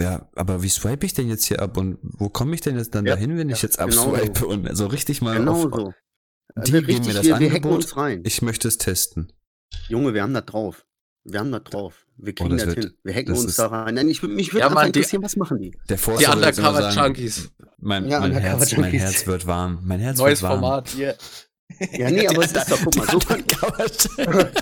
[0.00, 2.94] ja, aber wie swipe ich denn jetzt hier ab und wo komme ich denn jetzt
[2.94, 5.62] dann Ja, dahin, wenn ich ja, jetzt genau abswipe und so richtig mal Genau auf,
[5.62, 5.94] so.
[6.66, 7.84] die Wir, geben mir das wir, wir hacken Angebot.
[7.84, 8.22] uns rein.
[8.24, 9.32] Ich möchte es testen.
[9.88, 10.84] Junge, wir haben das drauf.
[11.24, 12.06] Wir haben das drauf.
[12.16, 12.98] Wir kriegen Oh, das das, wird- hin.
[13.04, 13.94] Wir hacken uns da rein.
[13.94, 15.70] Nein, ich, mich würde Ja, einfach die- interessieren, was machen die?
[15.88, 17.50] Der Die Forster würde jetzt immer Undercover sagen, Junkies.
[17.78, 18.92] Mein, Ja, mein, Undercover Herz, mein.
[18.92, 19.80] Herz wird warm.
[19.84, 20.60] Mein Herz Neues wird warm.
[20.60, 20.94] Format.
[20.96, 21.12] Ja,
[21.92, 23.42] ja nee, aber es ist doch, guck mal, so kann,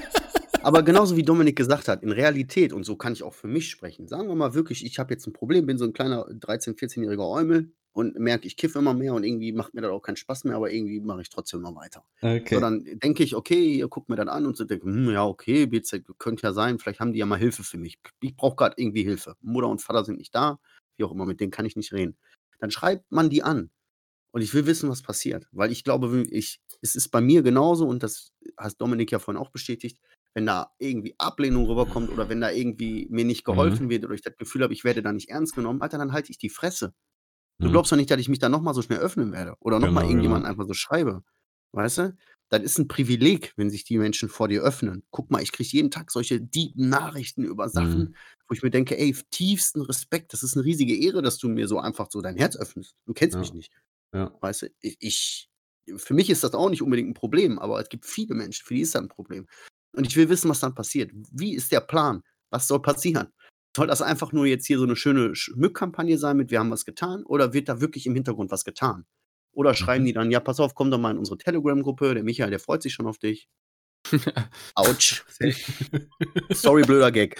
[0.62, 3.70] aber genauso wie Dominik gesagt hat, in Realität, und so kann ich auch für mich
[3.70, 6.78] sprechen, sagen wir mal wirklich, ich habe jetzt ein Problem, bin so ein kleiner 13-,
[6.78, 10.16] 14-jähriger Eumel und merke, ich kiffe immer mehr und irgendwie macht mir das auch keinen
[10.16, 12.04] Spaß mehr, aber irgendwie mache ich trotzdem noch weiter.
[12.20, 12.54] Okay.
[12.54, 15.24] So, dann denke ich, okay, ihr guckt mir das an und so denke, hm, ja,
[15.24, 17.98] okay, BZ könnte ja sein, vielleicht haben die ja mal Hilfe für mich.
[18.20, 19.34] Ich brauche gerade irgendwie Hilfe.
[19.40, 20.58] Mutter und Vater sind nicht da,
[20.96, 22.16] wie auch immer, mit denen kann ich nicht reden.
[22.60, 23.70] Dann schreibt man die an.
[24.32, 25.46] Und ich will wissen, was passiert.
[25.52, 29.40] Weil ich glaube, ich, es ist bei mir genauso, und das hat Dominik ja vorhin
[29.42, 29.98] auch bestätigt,
[30.34, 34.22] wenn da irgendwie Ablehnung rüberkommt oder wenn da irgendwie mir nicht geholfen wird oder ich
[34.22, 36.94] das Gefühl habe, ich werde da nicht ernst genommen, Alter, dann halte ich die Fresse.
[37.62, 37.70] Du Mhm.
[37.70, 40.06] glaubst doch nicht, dass ich mich da nochmal so schnell öffnen werde oder nochmal Genau,
[40.06, 40.46] irgendjemand genau.
[40.46, 41.22] einfach so schreibe.
[41.72, 42.16] Weißt du?
[42.48, 45.04] Das ist ein Privileg, wenn sich die Menschen vor dir öffnen.
[45.10, 48.16] Guck mal, ich kriege jeden Tag solche deepen Nachrichten über Sachen, Mhm.
[48.48, 51.68] wo ich mir denke, ey, tiefsten Respekt, das ist eine riesige Ehre, dass du mir
[51.68, 52.96] so einfach so dein Herz öffnest.
[53.06, 53.40] Du kennst Ja.
[53.40, 53.72] mich nicht.
[54.12, 54.32] Ja.
[54.40, 55.48] Weißt du, ich,
[55.96, 58.74] für mich ist das auch nicht unbedingt ein Problem, aber es gibt viele Menschen, für
[58.74, 59.46] die ist das ein Problem.
[59.92, 61.10] Und ich will wissen, was dann passiert.
[61.32, 62.22] Wie ist der Plan?
[62.50, 63.28] Was soll passieren?
[63.76, 66.84] Soll das einfach nur jetzt hier so eine schöne Schmückkampagne sein mit, wir haben was
[66.84, 67.24] getan?
[67.24, 69.06] Oder wird da wirklich im Hintergrund was getan?
[69.52, 70.06] Oder schreiben Mhm.
[70.06, 72.82] die dann, ja, pass auf, komm doch mal in unsere Telegram-Gruppe, der Michael, der freut
[72.82, 73.48] sich schon auf dich.
[74.74, 75.24] Autsch.
[76.50, 77.38] Sorry, blöder Gag.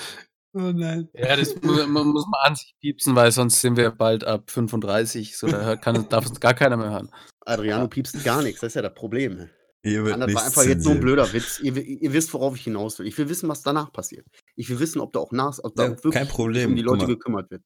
[0.53, 1.09] Oh nein.
[1.15, 4.51] Ja, das mu- mu- muss man an sich piepsen, weil sonst sind wir bald ab
[4.51, 5.37] 35.
[5.37, 7.11] So, da hört- kann, darf uns gar keiner mehr hören.
[7.47, 9.49] Adriano piepst gar nichts, das ist ja das Problem.
[9.83, 11.59] Ihr wird das war einfach jetzt so ein blöder Witz.
[11.61, 13.07] Ihr, ihr wisst, worauf ich hinaus will.
[13.07, 14.27] Ich will wissen, was danach passiert.
[14.57, 16.71] Ich will wissen, ob da auch nach, ob da Ja, wirklich kein Problem.
[16.71, 17.07] um die Leute mal.
[17.07, 17.63] gekümmert wird.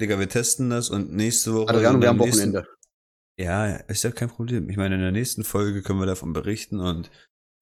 [0.00, 1.70] Digga, wir testen das und nächste Woche.
[1.70, 2.66] Adriano, wir haben Wochenende.
[3.38, 4.68] Ja, ist ja kein Problem.
[4.70, 7.10] Ich meine, in der nächsten Folge können wir davon berichten und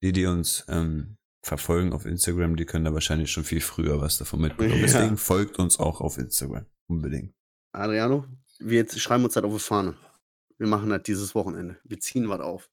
[0.03, 4.19] die, die uns ähm, verfolgen auf Instagram, die können da wahrscheinlich schon viel früher was
[4.19, 4.81] davon mitbekommen.
[4.81, 4.87] Ja.
[4.87, 6.67] Deswegen folgt uns auch auf Instagram.
[6.89, 7.33] Unbedingt.
[7.73, 8.25] Adriano,
[8.59, 9.95] wir jetzt schreiben uns das auf die Fahne.
[10.59, 11.77] Wir machen das dieses Wochenende.
[11.85, 12.69] Wir ziehen was auf.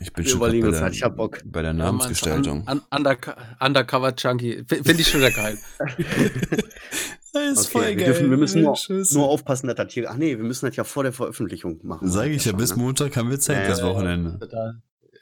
[0.00, 1.38] Ich bin Wir schon überlegen bei uns der, halt, ich hab Bock.
[1.44, 2.66] bei der Ja, Namensgestaltung.
[2.66, 4.64] du, Un, underco undercover Junkie.
[4.66, 5.56] Finde ich schon sehr geil.
[7.32, 8.76] das ist Okay, wir, dürfen, wir müssen nur,
[9.12, 10.10] nur aufpassen, dass das hier.
[10.10, 12.08] Ach nee, wir müssen das ja vor der Veröffentlichung machen.
[12.10, 12.82] Sag ich ja, bis ne?
[12.82, 13.94] Montag haben wir Zeit, Ja, das ja, ja.
[13.94, 14.38] Wochenende.
[14.50, 14.74] Da,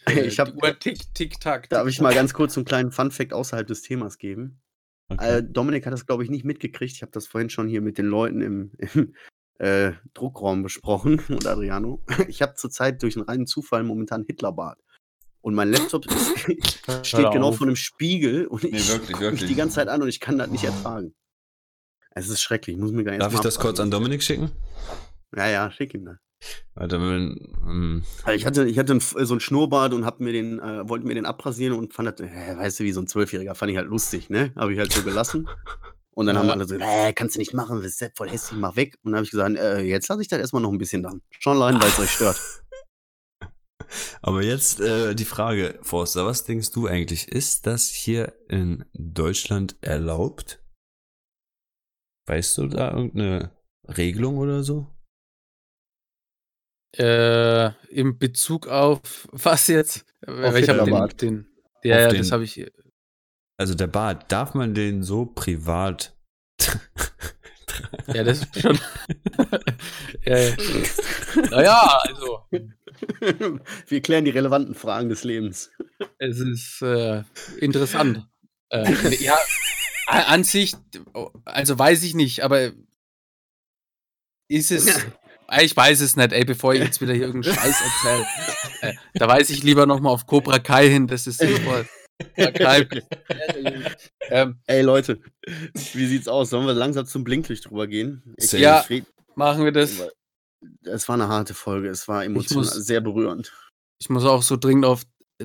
[0.27, 1.69] Ich hab- die Uhr tick, tick, tack.
[1.69, 4.61] Darf ich mal ganz kurz einen kleinen Fun-Fact außerhalb des Themas geben?
[5.09, 5.39] Okay.
[5.39, 6.93] Äh, Dominik hat das, glaube ich, nicht mitgekriegt.
[6.95, 9.15] Ich habe das vorhin schon hier mit den Leuten im, im
[9.59, 12.05] äh, Druckraum besprochen und Adriano.
[12.29, 14.79] Ich habe zurzeit durch einen reinen Zufall momentan Hitlerbart.
[15.41, 16.41] Und mein Laptop ist,
[17.07, 19.47] steht genau vor einem Spiegel und ich Nee, wirklich, guck mich wirklich.
[19.49, 21.15] die ganze Zeit an und ich kann das nicht ertragen.
[22.11, 24.51] Es ist schrecklich, ich muss mir gar nicht Darf ich das kurz an Dominik schicken?
[25.37, 26.17] Ja, ja, schick ihm das.
[26.75, 30.59] Warte, wenn, ähm, Also ich hatte, ich hatte so einen Schnurrbart und hab mir den,
[30.59, 33.55] äh, wollte mir den abrasieren und fand das, äh, weißt du, wie so ein Zwölfjähriger,
[33.55, 34.53] fand ich halt lustig, ne?
[34.57, 35.49] Habe ich halt so gelassen.
[36.15, 36.53] Und dann haben Ja.
[36.55, 38.97] alle so, äh, kannst du nicht machen, das ist ja voll hässlich, mach weg.
[39.03, 41.23] Und dann habe ich gesagt, äh, jetzt lasse ich das erstmal noch ein bisschen dran.
[41.39, 42.41] Schon allein, weil es euch stört.
[44.23, 47.29] aber jetzt äh, die Frage, Forster, was denkst du eigentlich?
[47.29, 50.63] Ist das hier in Deutschland erlaubt?
[52.29, 53.57] Weißt du da irgendeine
[53.87, 54.96] Regelung oder so?
[56.99, 60.05] Äh, in Bezug auf was jetzt?
[60.21, 61.47] Weil ich habe den, den.
[61.85, 62.67] Ja, Auf ja, den- das habe ich.
[63.59, 66.15] Also der Bart, darf man den so privat?
[68.13, 68.79] Ja, das ist schon.
[70.25, 70.57] ja, ja.
[71.51, 72.47] Naja, also.
[73.89, 75.71] Wir klären die relevanten Fragen des Lebens.
[76.19, 77.25] Es ist äh,
[77.59, 78.27] interessant.
[78.71, 79.37] Äh, ja,
[80.07, 80.75] an sich,
[81.45, 82.73] also weiß ich nicht, aber
[84.49, 85.05] ist es.
[85.61, 88.27] Ich weiß es nicht, ey, bevor ich jetzt wieder hier irgendeinen Scheiß erzähle.
[88.81, 91.87] Äh, da weise ich lieber nochmal auf Cobra Kai hin, das ist sinnvoll.
[92.37, 92.89] Cobra Kai.
[94.31, 95.21] ähm, Ey Leute,
[95.93, 96.51] wie sieht's aus?
[96.51, 98.35] Sollen wir langsam zum Blinklicht drüber gehen?
[98.37, 98.53] Ich.
[98.53, 98.85] Ja.
[99.35, 100.03] machen wir das.
[100.83, 103.53] Es war eine harte Folge, es war emotional muss- sehr berührend.
[104.01, 105.03] Ich muss auch so dringend auf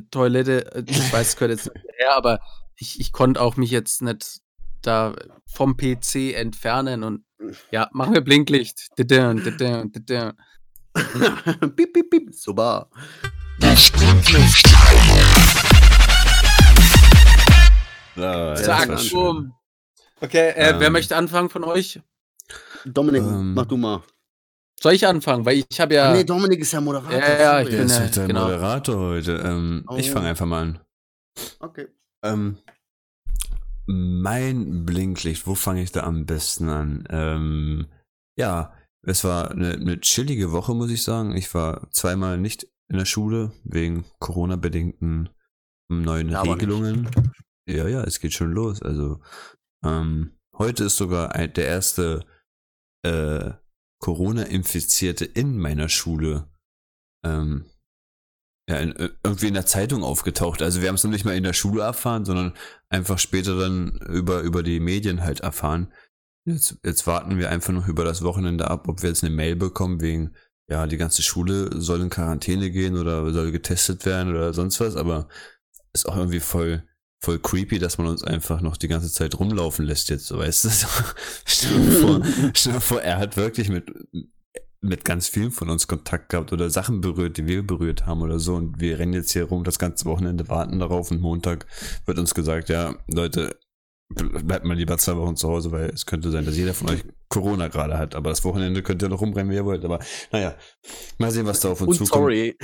[0.09, 0.73] Toilette.
[0.75, 2.39] Äh, Ich weiß, es gehört jetzt nicht her, aber
[2.75, 4.39] ich, ich konnte auch mich jetzt nicht
[4.81, 5.13] da
[5.45, 7.23] vom PC entfernen und
[7.71, 8.87] ja, machen wir Blinklicht.
[8.97, 10.31] Didin, didin, didin.
[11.75, 12.33] piep, piep, piep.
[12.33, 12.89] Super.
[18.17, 19.19] Ah, das Zack, war schön.
[19.19, 19.53] boom.
[20.19, 20.93] Okay, äh, wer Ähm.
[20.93, 21.99] möchte anfangen von euch?
[22.85, 23.53] Dominik, Ähm.
[23.53, 24.03] mach du mal.
[24.79, 25.45] Soll ich anfangen?
[25.45, 26.11] Weil ich habe ja.
[26.13, 27.19] Nee, Dominik ist ja Moderator.
[27.19, 28.43] Ja, ja, ich bin, ist äh, halt der genau.
[28.45, 29.31] Moderator heute.
[29.45, 30.13] Ähm, Ich Oh.
[30.13, 30.79] fange einfach mal an.
[31.59, 31.87] Okay.
[32.23, 32.57] Ähm,
[33.91, 37.07] mein Blinklicht, wo fange ich da am besten an?
[37.09, 37.87] Ähm,
[38.37, 38.73] ja,
[39.03, 41.35] es war eine, eine chillige Woche, muss ich sagen.
[41.35, 45.29] Ich war zweimal nicht in der Schule wegen Corona-bedingten
[45.89, 47.09] neuen Ja, aber Regelungen.
[47.67, 48.81] Ja, ja, es geht schon los.
[48.81, 49.21] Also
[49.83, 52.25] ähm, heute ist sogar ein, der erste
[53.03, 53.51] äh,
[53.99, 56.49] Corona-Infizierte in meiner Schule
[57.23, 57.65] ähm,
[58.71, 60.61] ja, in, äh, irgendwie in der Zeitung aufgetaucht.
[60.61, 62.53] Also wir haben es noch nicht mal in der Schule erfahren, sondern
[62.89, 65.91] einfach später dann über, über die Medien halt erfahren.
[66.45, 69.57] Jetzt, jetzt warten wir einfach noch über das Wochenende ab, ob wir jetzt eine Mail
[69.57, 70.35] bekommen wegen,
[70.69, 74.95] ja, die ganze Schule soll in Quarantäne gehen oder soll getestet werden oder sonst was,
[74.95, 75.27] aber
[75.91, 76.83] ist auch irgendwie voll,
[77.19, 80.63] voll creepy, dass man uns einfach noch die ganze Zeit rumlaufen lässt jetzt, so weißt
[80.63, 80.69] du.
[81.45, 82.21] stell, dir vor,
[82.53, 83.91] stell dir vor, er hat wirklich mit,
[84.81, 88.39] mit ganz vielen von uns Kontakt gehabt oder Sachen berührt, die wir berührt haben oder
[88.39, 88.55] so.
[88.55, 91.67] Und wir rennen jetzt hier rum das ganze Wochenende, warten darauf und Montag
[92.05, 93.59] wird uns gesagt, ja, Leute,
[94.09, 97.03] bleibt mal lieber zwei Wochen zu Hause, weil es könnte sein, dass jeder von euch
[97.29, 98.15] Corona gerade hat.
[98.15, 99.85] Aber das Wochenende könnt ihr noch rumrennen, wie ihr wollt.
[99.85, 99.99] Aber
[100.31, 100.55] naja,
[101.17, 102.23] mal sehen, was da auf uns Und zukommt.
[102.23, 102.57] sorry.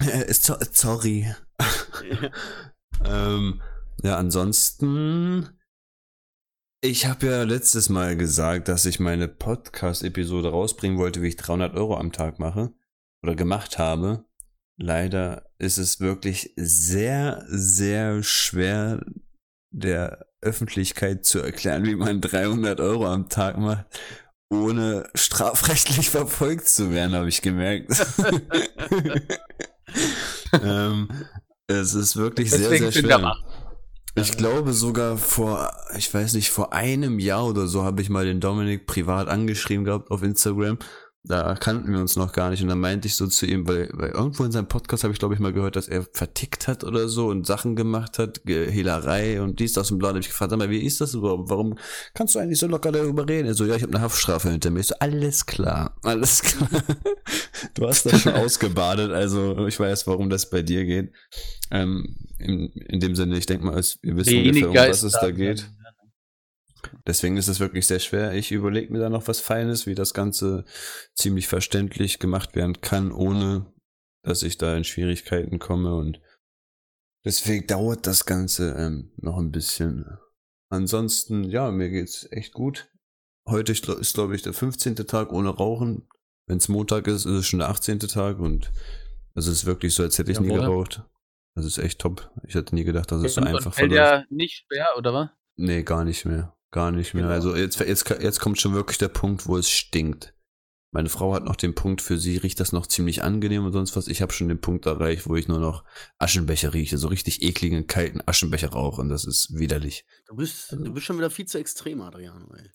[0.00, 1.32] Äh, so, sorry.
[3.04, 3.62] ähm,
[4.02, 5.48] ja, ansonsten.
[6.82, 11.74] Ich habe ja letztes Mal gesagt, dass ich meine Podcast-Episode rausbringen wollte, wie ich 300
[11.74, 12.72] Euro am Tag mache
[13.22, 14.24] oder gemacht habe.
[14.78, 19.04] Leider ist es wirklich sehr, sehr schwer
[19.70, 23.84] der Öffentlichkeit zu erklären, wie man 300 Euro am Tag macht,
[24.48, 27.90] ohne strafrechtlich verfolgt zu werden, habe ich gemerkt.
[30.62, 31.10] ähm,
[31.66, 33.36] es ist wirklich sehr, Deswegen sehr wir schwer.
[34.16, 38.24] Ich glaube sogar vor, ich weiß nicht, vor einem Jahr oder so habe ich mal
[38.24, 40.78] den Dominik privat angeschrieben gehabt auf Instagram.
[41.22, 43.90] Da kannten wir uns noch gar nicht und dann meinte ich so zu ihm, weil,
[43.92, 46.82] weil irgendwo in seinem Podcast habe ich glaube ich mal gehört, dass er vertickt hat
[46.82, 50.08] oder so und Sachen gemacht hat, Hehlerei und dies, das und bla.
[50.08, 51.50] Da habe ich gefragt, sag mal, wie ist das überhaupt?
[51.50, 51.76] Warum
[52.14, 53.48] kannst du eigentlich so locker darüber reden?
[53.48, 54.80] Er so, ja, ich habe eine Haftstrafe hinter mir.
[54.80, 56.70] Ich so, alles klar, alles klar.
[57.74, 61.12] du hast das schon ausgebadet, also ich weiß, warum das bei dir geht.
[61.70, 65.30] Ähm, in, in dem Sinne, ich denke mal, wir wissen ungefähr, um was es da
[65.30, 65.66] geht.
[67.06, 68.34] Deswegen ist es wirklich sehr schwer.
[68.34, 70.64] Ich überlege mir da noch was Feines, wie das Ganze
[71.14, 73.72] ziemlich verständlich gemacht werden kann, ohne
[74.22, 75.94] dass ich da in Schwierigkeiten komme.
[75.94, 76.20] Und
[77.24, 80.06] deswegen dauert das Ganze ähm, noch ein bisschen.
[80.70, 82.90] Ansonsten, ja, mir geht's echt gut.
[83.48, 84.96] Heute ist, glaube ich, der 15.
[84.96, 86.08] Tag ohne Rauchen.
[86.46, 88.00] Wenn es Montag ist, ist es schon der 18.
[88.00, 88.72] Tag und
[89.34, 90.60] es ist wirklich so, als hätte ich nie Jawohl.
[90.60, 91.02] geraucht.
[91.54, 92.30] Das ist echt top.
[92.46, 94.12] Ich hätte nie gedacht, dass es so einfach fällt verläuft.
[94.12, 95.30] ja nicht schwer, oder was?
[95.56, 96.56] Nee, gar nicht mehr.
[96.70, 97.24] Gar nicht mehr.
[97.24, 97.34] Genau.
[97.34, 100.34] Also jetzt, jetzt, jetzt kommt schon wirklich der Punkt, wo es stinkt.
[100.92, 103.94] Meine Frau hat noch den Punkt, für sie riecht das noch ziemlich angenehm und sonst
[103.96, 104.08] was.
[104.08, 105.84] Ich habe schon den Punkt erreicht, wo ich nur noch
[106.18, 110.04] Aschenbecher rieche, so richtig ekligen, kalten Aschenbecher rauche und das ist widerlich.
[110.26, 112.70] Du bist, du bist schon wieder viel zu extrem, Adriano, ey.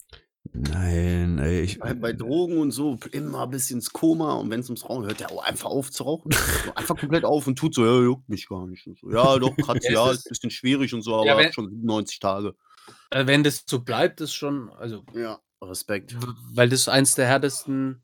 [0.53, 1.79] Nein, ey, ich.
[1.79, 5.05] Bei, bei Drogen und so immer ein bisschen ins Koma und wenn es ums Rauchen
[5.05, 6.31] hört, der auch einfach auf zu rauchen.
[6.31, 6.37] So
[6.75, 8.87] einfach komplett auf und tut so, ja, juckt mich gar nicht.
[8.87, 11.43] Und so, ja, doch, hat Ja, es ja, ist- ein bisschen schwierig und so, aber
[11.43, 12.55] Ja, schon 90 Tage.
[13.09, 16.15] Äh, wenn das so bleibt, ist schon, also, Ja, Respekt.
[16.53, 18.01] weil das eins der härtesten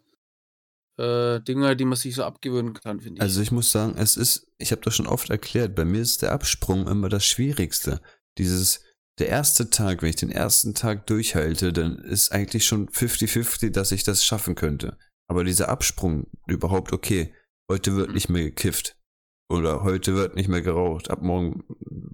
[0.98, 3.22] äh, Dinger, die man sich so abgewöhnen kann, finde ich.
[3.22, 6.22] Also ich muss sagen, es ist, ich habe das schon oft erklärt, bei mir ist
[6.22, 8.02] der Absprung immer das Schwierigste.
[8.38, 8.84] Dieses,
[9.20, 13.92] der erste Tag, wenn ich den ersten Tag durchhalte, dann ist eigentlich schon 50-50, dass
[13.92, 14.98] ich das schaffen könnte.
[15.28, 17.34] Aber dieser Absprung, überhaupt okay,
[17.70, 18.98] heute wird nicht mehr gekifft.
[19.52, 21.64] Oder heute wird nicht mehr geraucht, ab morgen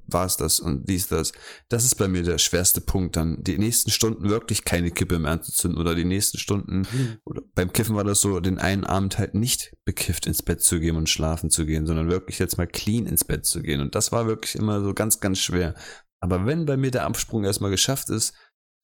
[0.08, 1.34] war es das und dies, das.
[1.70, 5.32] Das ist bei mir der schwerste Punkt, dann die nächsten Stunden wirklich keine Kippe mehr
[5.32, 6.88] anzuzünden oder die nächsten Stunden
[7.26, 10.80] oder beim Kiffen war das so, den einen Abend halt nicht bekifft ins Bett zu
[10.80, 13.82] gehen und schlafen zu gehen, sondern wirklich jetzt mal clean ins Bett zu gehen.
[13.82, 15.76] Und das war wirklich immer so ganz, ganz schwer.
[16.20, 18.34] Aber wenn bei mir der Absprung erstmal geschafft ist,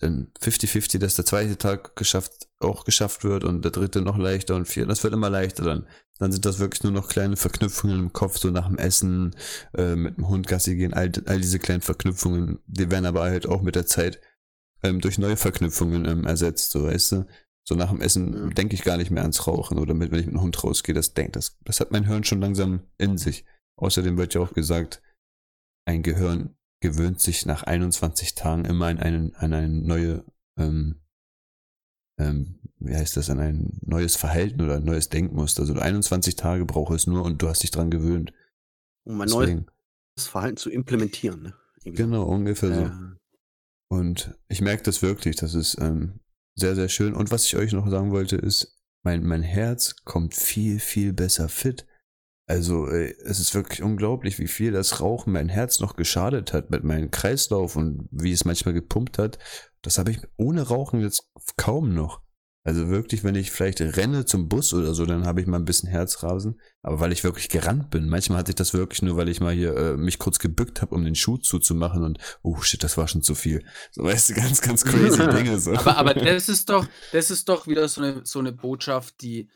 [0.08, 4.68] 50-50, dass der zweite Tag geschafft, auch geschafft wird und der dritte noch leichter und
[4.68, 5.88] vier, das wird immer leichter dann.
[6.20, 9.36] Dann sind das wirklich nur noch kleine Verknüpfungen im Kopf, so nach dem Essen,
[9.76, 13.48] äh, mit dem Hund Gassi gehen, all, all diese kleinen Verknüpfungen, die werden aber halt
[13.48, 14.22] auch mit der Zeit
[14.84, 17.26] ähm, durch neue Verknüpfungen ähm, ersetzt, so weißt du.
[17.66, 18.50] So nach dem Essen Ja.
[18.50, 20.94] denke ich gar nicht mehr ans Rauchen oder mit, wenn ich mit dem Hund rausgehe,
[20.94, 23.46] das denkt, das, das hat mein Hirn schon langsam in sich.
[23.78, 25.02] Außerdem wird ja auch gesagt,
[25.86, 30.26] ein Gehirn gewöhnt sich nach 21 Tagen immer an, einen, an eine neue,
[30.58, 31.02] ähm,
[32.20, 35.62] ähm, wie heißt das, an ein neues Verhalten oder ein neues Denkmuster.
[35.62, 38.34] Also 21 Tage braucht es nur und du hast dich dran gewöhnt.
[39.06, 39.66] Um neues Deswegen,
[40.20, 41.44] Verhalten zu implementieren.
[41.44, 41.54] Ne?
[41.86, 42.82] Genau, ungefähr so.
[42.82, 43.16] Äh,
[43.90, 46.20] Und ich merke das wirklich, das ist ähm,
[46.56, 47.14] sehr, sehr schön.
[47.14, 51.48] Und was ich euch noch sagen wollte, ist, mein, mein Herz kommt viel, viel besser
[51.48, 51.88] fit.
[52.46, 56.72] Also äh, es ist wirklich unglaublich, wie viel das Rauchen mein Herz noch geschadet hat
[56.72, 59.40] mit meinem Kreislauf und wie es manchmal gepumpt hat.
[59.82, 62.22] Das habe ich ohne Rauchen jetzt kaum noch.
[62.66, 65.66] Also wirklich, wenn ich vielleicht renne zum Bus oder so, dann habe ich mal ein
[65.66, 66.62] bisschen Herzrasen.
[66.82, 68.08] Aber weil ich wirklich gerannt bin.
[68.08, 70.96] Manchmal hatte ich das wirklich nur, weil ich mal hier äh, mich kurz gebückt habe,
[70.96, 73.66] um den Schuh zuzumachen und oh shit, das war schon zu viel.
[73.92, 75.74] So weißt du, ganz, ganz crazy Dinge so.
[75.74, 79.50] aber, aber das ist doch, das ist doch wieder so eine, so eine Botschaft, die,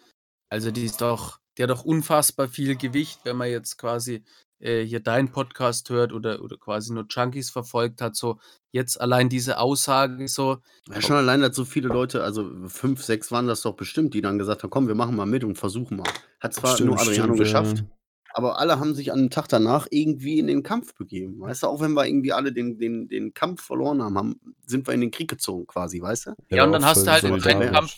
[0.50, 4.24] also die ist doch, die hat doch unfassbar viel Gewicht, wenn man jetzt quasi
[4.60, 8.40] äh, hier deinen Podcast hört oder, oder quasi nur Junkies verfolgt hat, so
[8.72, 10.58] jetzt allein diese Aussage so,
[10.90, 14.22] Ja, schon allein, dass so viele Leute, also fünf, sechs waren das doch bestimmt, die
[14.22, 16.10] dann gesagt haben, komm, wir machen mal mit und versuchen mal.
[16.40, 17.86] Hat zwar Stimmt, nur Adriano stimmt, geschafft, ja.
[18.34, 21.40] aber alle haben sich an den Tag danach irgendwie in den Kampf begeben.
[21.40, 24.88] Weißt du, auch wenn wir irgendwie alle den, den, den Kampf verloren haben, haben, sind
[24.88, 26.34] wir in den Krieg gezogen quasi, weißt du?
[26.50, 27.94] Ja, und dann auch hast du halt den Kampf,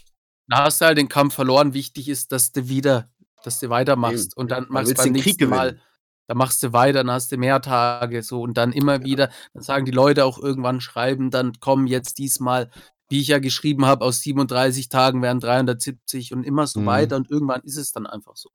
[0.48, 1.74] dann hast du halt den Kampf verloren.
[1.74, 3.08] Wichtig ist, dass du wieder,
[3.44, 4.42] dass du weitermachst Eben.
[4.42, 5.82] und dann machst du beim den Krieg nächsten Mal, gewinnen.
[6.28, 9.64] dann machst du weiter, dann hast du mehr Tage so und dann immer wieder, dann
[9.64, 12.70] sagen die Leute auch irgendwann schreiben, dann komm jetzt diesmal,
[13.10, 16.86] wie ich ja geschrieben habe, aus 37 Tagen wären 370 und immer so Mhm.
[16.86, 18.50] weiter und irgendwann ist es dann einfach so.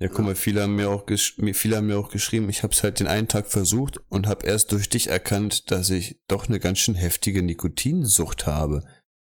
[0.00, 1.06] Ja, guck mal, viele haben mir auch,
[1.54, 4.46] viele haben mir auch geschrieben, ich habe es halt den einen Tag versucht und habe
[4.46, 8.84] erst durch dich erkannt, dass ich doch eine ganz schön heftige Nikotinsucht habe.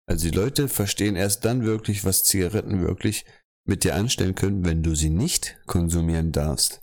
[0.06, 3.26] Also die Leute verstehen erst dann wirklich, was Zigaretten wirklich
[3.70, 6.82] mit dir anstellen können, wenn du sie nicht konsumieren darfst.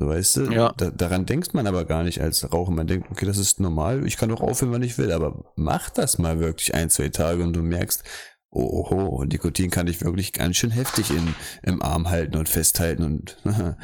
[0.00, 0.72] So weißt du, Ja.
[0.76, 2.70] da, daran denkt man aber gar nicht als Raucher.
[2.70, 5.90] Man denkt, okay, das ist normal, ich kann doch aufhören, wann ich will, aber mach
[5.90, 8.04] das mal wirklich ein, zwei Tage und du merkst,
[8.50, 11.34] oh, oh, oh Nikotin kann dich wirklich ganz schön heftig in,
[11.64, 13.36] im Arm halten und festhalten und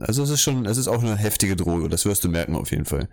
[0.00, 2.70] also es ist schon, es ist auch eine heftige Droge, das wirst du merken auf
[2.70, 3.08] jeden Fall.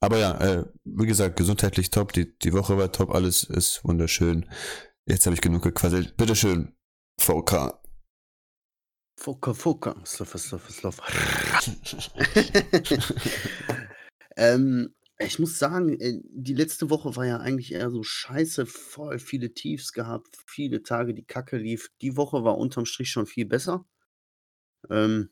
[0.00, 4.46] Aber ja, äh, wie gesagt, gesundheitlich top, die, die Woche war top, alles ist wunderschön.
[5.06, 6.16] Jetzt habe ich genug gequasselt.
[6.16, 6.73] Bitteschön,
[7.20, 7.78] VK.
[9.18, 9.94] Fucker, Fucker.
[10.04, 11.04] Sluffer, Sluffer, Sluffer.
[14.36, 19.18] ähm, ich muss sagen, äh, die letzte Woche war ja eigentlich eher so scheiße, voll
[19.18, 21.90] viele Tiefs gehabt, viele Tage, die Kacke lief.
[22.02, 23.86] Die Woche war unterm Strich schon viel besser.
[24.90, 25.30] Ähm,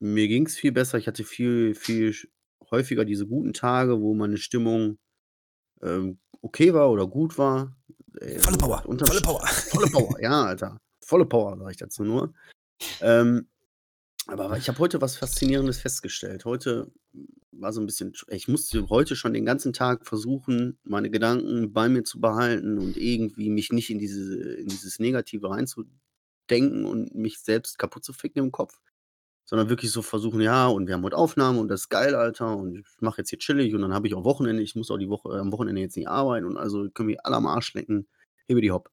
[0.00, 0.98] mir ging es viel besser.
[0.98, 2.14] Ich hatte viel, viel
[2.70, 4.98] häufiger diese guten Tage, wo meine Stimmung
[5.80, 7.76] ähm, okay war oder gut war.
[8.20, 9.46] Äh, Volle Power, unterm volle Strich- Power.
[9.46, 10.78] Volle Power, ja, Alter.
[11.12, 12.32] Volle Power, sage ich dazu nur.
[13.02, 13.46] Ähm,
[14.28, 16.46] aber ich habe heute was Faszinierendes festgestellt.
[16.46, 16.90] Heute
[17.50, 21.90] war so ein bisschen, ich musste heute schon den ganzen Tag versuchen, meine Gedanken bei
[21.90, 27.40] mir zu behalten und irgendwie mich nicht in, diese, in dieses Negative reinzudenken und mich
[27.40, 28.80] selbst kaputt zu ficken im Kopf.
[29.44, 32.56] Sondern wirklich so versuchen, ja, und wir haben heute Aufnahmen und das ist geil, Alter,
[32.56, 34.96] und ich mache jetzt hier chillig und dann habe ich auch Wochenende, ich muss auch
[34.96, 38.08] die Woche, am Wochenende jetzt nicht arbeiten und also können wir alle am Arsch lecken,
[38.46, 38.90] hebe die Hopp.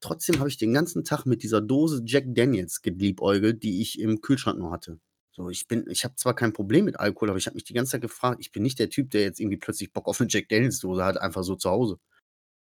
[0.00, 4.20] Trotzdem habe ich den ganzen Tag mit dieser Dose Jack Daniels geliebäugelt, die ich im
[4.20, 4.98] Kühlschrank noch hatte.
[5.32, 7.74] So, ich bin, ich habe zwar kein Problem mit Alkohol, aber ich habe mich die
[7.74, 10.28] ganze Zeit gefragt, ich bin nicht der Typ, der jetzt irgendwie plötzlich Bock auf eine
[10.30, 11.98] Jack Daniels Dose hat, einfach so zu Hause.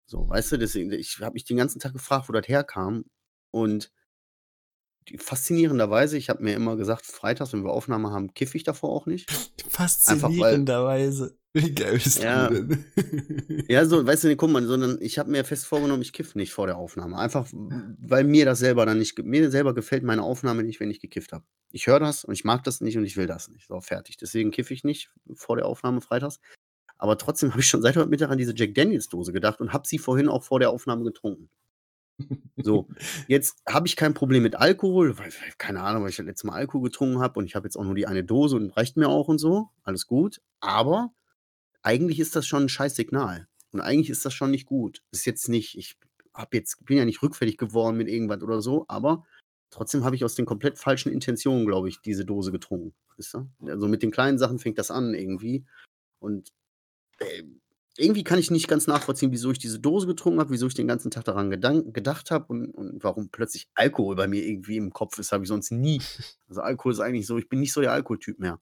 [0.05, 3.05] So, weißt du, deswegen, ich habe mich den ganzen Tag gefragt, wo das herkam.
[3.51, 3.91] Und
[5.09, 8.91] die, faszinierenderweise, ich habe mir immer gesagt, freitags, wenn wir Aufnahme haben, kiffe ich davor
[8.91, 9.29] auch nicht.
[9.69, 11.37] Faszinierenderweise.
[11.53, 12.49] Wie geil bist Ja.
[12.49, 12.85] du denn?
[13.67, 16.53] Ja, so, weißt du, guck mal, sondern ich habe mir fest vorgenommen, ich kiffe nicht
[16.53, 17.17] vor der Aufnahme.
[17.17, 20.99] Einfach, weil mir das selber dann nicht, mir selber gefällt meine Aufnahme nicht, wenn ich
[20.99, 21.45] gekifft habe.
[21.71, 23.67] Ich höre das und ich mag das nicht und ich will das nicht.
[23.67, 24.17] So, fertig.
[24.17, 26.39] Deswegen kiffe ich nicht vor der Aufnahme freitags.
[26.99, 29.73] Aber trotzdem habe ich schon seit heute Mittag an diese Jack Daniels Dose gedacht und
[29.73, 31.49] habe sie vorhin auch vor der Aufnahme getrunken.
[32.55, 32.87] So,
[33.27, 36.53] jetzt habe ich kein Problem mit Alkohol, weil, keine Ahnung, weil ich das letzte Mal
[36.53, 39.09] Alkohol getrunken habe und ich habe jetzt auch nur die eine Dose und reicht mir
[39.09, 39.69] auch und so.
[39.83, 40.41] Alles gut.
[40.59, 41.13] Aber
[41.81, 43.47] eigentlich ist das schon ein scheiß Signal.
[43.71, 45.03] Und eigentlich ist das schon nicht gut.
[45.11, 45.97] Ist jetzt nicht, ich
[46.33, 49.25] hab jetzt, bin ja nicht rückfällig geworden mit irgendwas oder so, aber
[49.69, 52.93] trotzdem habe ich aus den komplett falschen Intentionen, glaube ich, diese Dose getrunken.
[53.17, 53.49] Weißt du?
[53.65, 55.65] Also mit den kleinen Sachen fängt das an irgendwie.
[56.19, 56.51] Und
[57.19, 57.43] äh,
[57.99, 60.87] irgendwie kann ich nicht ganz nachvollziehen, wieso ich diese Dose getrunken habe, wieso ich den
[60.87, 65.17] ganzen Tag daran gedacht habe und, und warum plötzlich Alkohol bei mir irgendwie im Kopf
[65.19, 66.01] ist, habe ich sonst nie.
[66.49, 68.61] Also Alkohol ist eigentlich so, ich bin nicht so der Alkoholtyp mehr.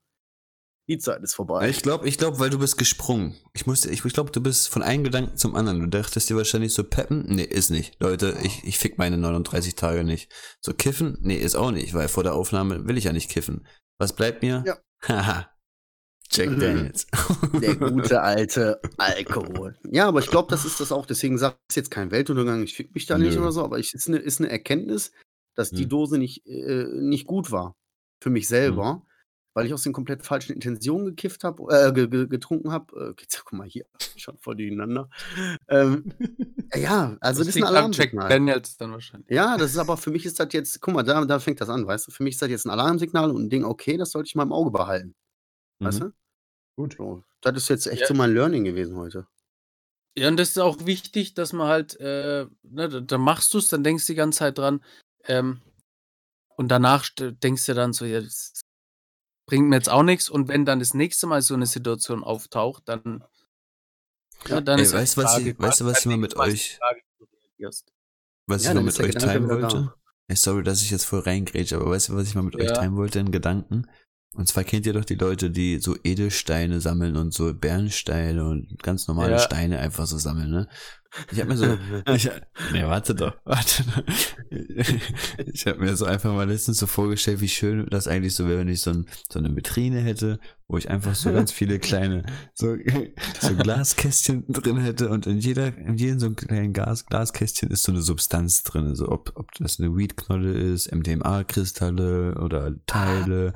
[0.87, 1.69] Die Zeit ist vorbei.
[1.69, 3.35] Ich glaube, ich glaub, weil du bist gesprungen.
[3.53, 5.79] Ich musste, ich, ich glaube, du bist von einem Gedanken zum anderen.
[5.79, 7.25] Du dachtest dir wahrscheinlich so peppen?
[7.27, 7.99] Nee, ist nicht.
[7.99, 10.31] Leute, ich, ich fick meine 39 Tage nicht.
[10.61, 11.17] So kiffen?
[11.21, 13.67] Nee, ist auch nicht, weil vor der Aufnahme will ich ja nicht kiffen.
[13.97, 14.63] Was bleibt mir?
[14.65, 14.77] Ja.
[15.07, 15.54] Haha.
[16.31, 16.59] Jack Mhm.
[16.59, 17.07] Daniels.
[17.61, 19.75] Der gute alte Alkohol.
[19.89, 21.05] Ja, aber ich glaube, das ist das auch.
[21.05, 23.41] Deswegen sagt es jetzt kein Weltuntergang, ich fick mich da nicht Nö.
[23.41, 25.11] oder so, aber es ist eine, ist eine Erkenntnis,
[25.55, 25.89] dass die Hm.
[25.89, 27.75] Dose nicht, äh, nicht gut war.
[28.21, 29.03] Für mich selber,
[29.53, 33.13] weil ich aus den komplett falschen Intentionen gekifft habe, äh, ge ge getrunken habe.
[33.17, 33.85] Äh, guck mal hier,
[34.17, 35.09] schon voll durcheinander.
[35.69, 36.05] Ähm,
[36.75, 38.29] ja, also das, ist ein Alarmsignal.
[38.29, 39.29] Daniels dann wahrscheinlich.
[39.29, 41.69] Ja, das ist aber für mich ist das jetzt, guck mal, da, da fängt das
[41.69, 42.11] an, weißt du?
[42.11, 44.43] Für mich ist das jetzt ein Alarmsignal und ein Ding, okay, das sollte ich mal
[44.43, 45.13] im Auge behalten.
[45.79, 46.03] Weißt Mhm.
[46.03, 46.13] du?
[46.83, 46.95] Gut.
[46.97, 48.07] So, das ist jetzt echt Ja.
[48.07, 49.27] so mein Learning gewesen heute.
[50.17, 53.57] Ja, und das ist auch wichtig, dass man halt, äh, ne, da, da machst du
[53.57, 54.83] es, dann denkst du die ganze Zeit dran,
[55.25, 55.61] ähm,
[56.55, 58.61] und danach st- denkst du dann so, ja, das
[59.45, 60.29] bringt mir jetzt auch nichts.
[60.29, 63.25] Und wenn dann das nächste Mal so eine Situation auftaucht, dann,
[64.47, 66.05] ja, dann Ey, ist halt weißt die du, was Frage, ich- weißt du, was ich
[66.05, 66.79] mal mit euch-.
[68.47, 69.93] Was Ja, ich mal mit euch Gedanke teilen wollte.
[70.27, 72.67] Ey, sorry, dass ich jetzt voll reingrätsche, aber weißt du, was ich mal mit euch
[72.67, 72.73] Ja.
[72.73, 73.89] teilen wollte in Gedanken?
[74.35, 78.81] Und zwar kennt ihr doch die Leute, die so Edelsteine sammeln und so Bernsteine und
[78.83, 79.39] ganz normale Ja.
[79.39, 80.67] Steine einfach so sammeln, ne?
[81.31, 81.65] Ich hab mir so,
[82.13, 82.29] ich,
[82.73, 84.03] nee, warte doch, warte doch.
[85.53, 88.59] Ich habe mir so einfach mal letztens so vorgestellt, wie schön das eigentlich so wäre,
[88.59, 92.23] wenn ich so, ein, so eine Vitrine hätte, wo ich einfach so ganz viele kleine,
[92.53, 92.75] so,
[93.39, 97.91] so Glaskästchen drin hätte und in jeder, in jedem so kleinen Gas, Glaskästchen ist so
[97.91, 103.53] eine Substanz drin, so ob, ob das eine Weedknolle ist, MDMA-Kristalle oder Teile,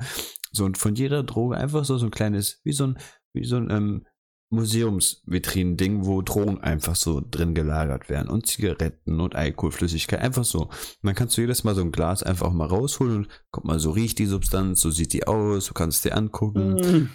[0.52, 2.98] so und von jeder Droge einfach so, so ein kleines, wie so ein,
[3.34, 4.06] wie so ein, ähm,
[4.52, 10.62] Museumsvitrinen-Ding, wo Drogen einfach so drin gelagert werden und Zigaretten und Alkoholflüssigkeit, einfach so.
[10.64, 10.72] Und
[11.04, 13.92] dann kannst du jedes Mal so ein Glas einfach mal rausholen und guck mal, so
[13.92, 17.10] riecht die Substanz, so sieht die aus, du kannst es dir angucken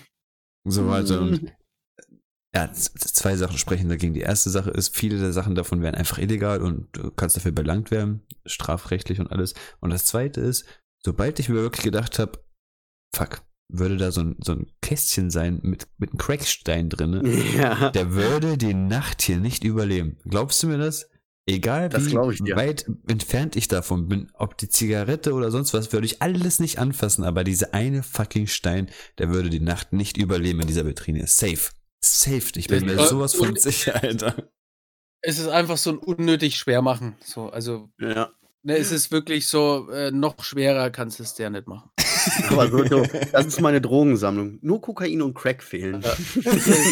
[0.64, 1.20] und so weiter.
[1.20, 1.52] Und
[2.56, 4.14] ja, z- z- zwei Sachen sprechen dagegen.
[4.14, 7.52] Die erste Sache ist, viele der Sachen davon wären einfach illegal und du kannst dafür
[7.52, 9.56] belangt werden, strafrechtlich und alles.
[9.82, 10.66] Und das zweite ist,
[11.04, 12.40] sobald ich mir wirklich gedacht habe,
[13.16, 17.22] fuck, würde da so ein, so ein Kästchen sein mit, mit einem Crackstein drin,
[17.57, 17.89] Ja.
[17.91, 20.18] der würde die Nacht hier nicht überleben.
[20.26, 21.09] Glaubst du mir das?
[21.47, 22.16] Egal Das wie
[22.55, 26.80] weit entfernt ich davon bin, ob die Zigarette oder sonst was, würde ich alles nicht
[26.80, 28.89] anfassen, aber dieser eine fucking Stein,
[29.20, 31.28] der würde die Nacht nicht überleben in dieser Vitrine.
[31.28, 31.70] Safe.
[32.03, 32.51] Safe.
[32.55, 34.49] Ich bin mir sowas von sicher, Alter.
[35.22, 37.16] Es ist einfach so ein unnötig schwer machen.
[37.24, 38.32] So, also, ja.
[38.63, 41.91] ne, es ist wirklich so, äh, noch schwerer kannst du es dir nicht machen.
[42.50, 44.60] Aber so, so, das ist meine Drogensammlung.
[44.62, 46.02] Nur Kokain und Crack fehlen.
[46.02, 46.16] Ja.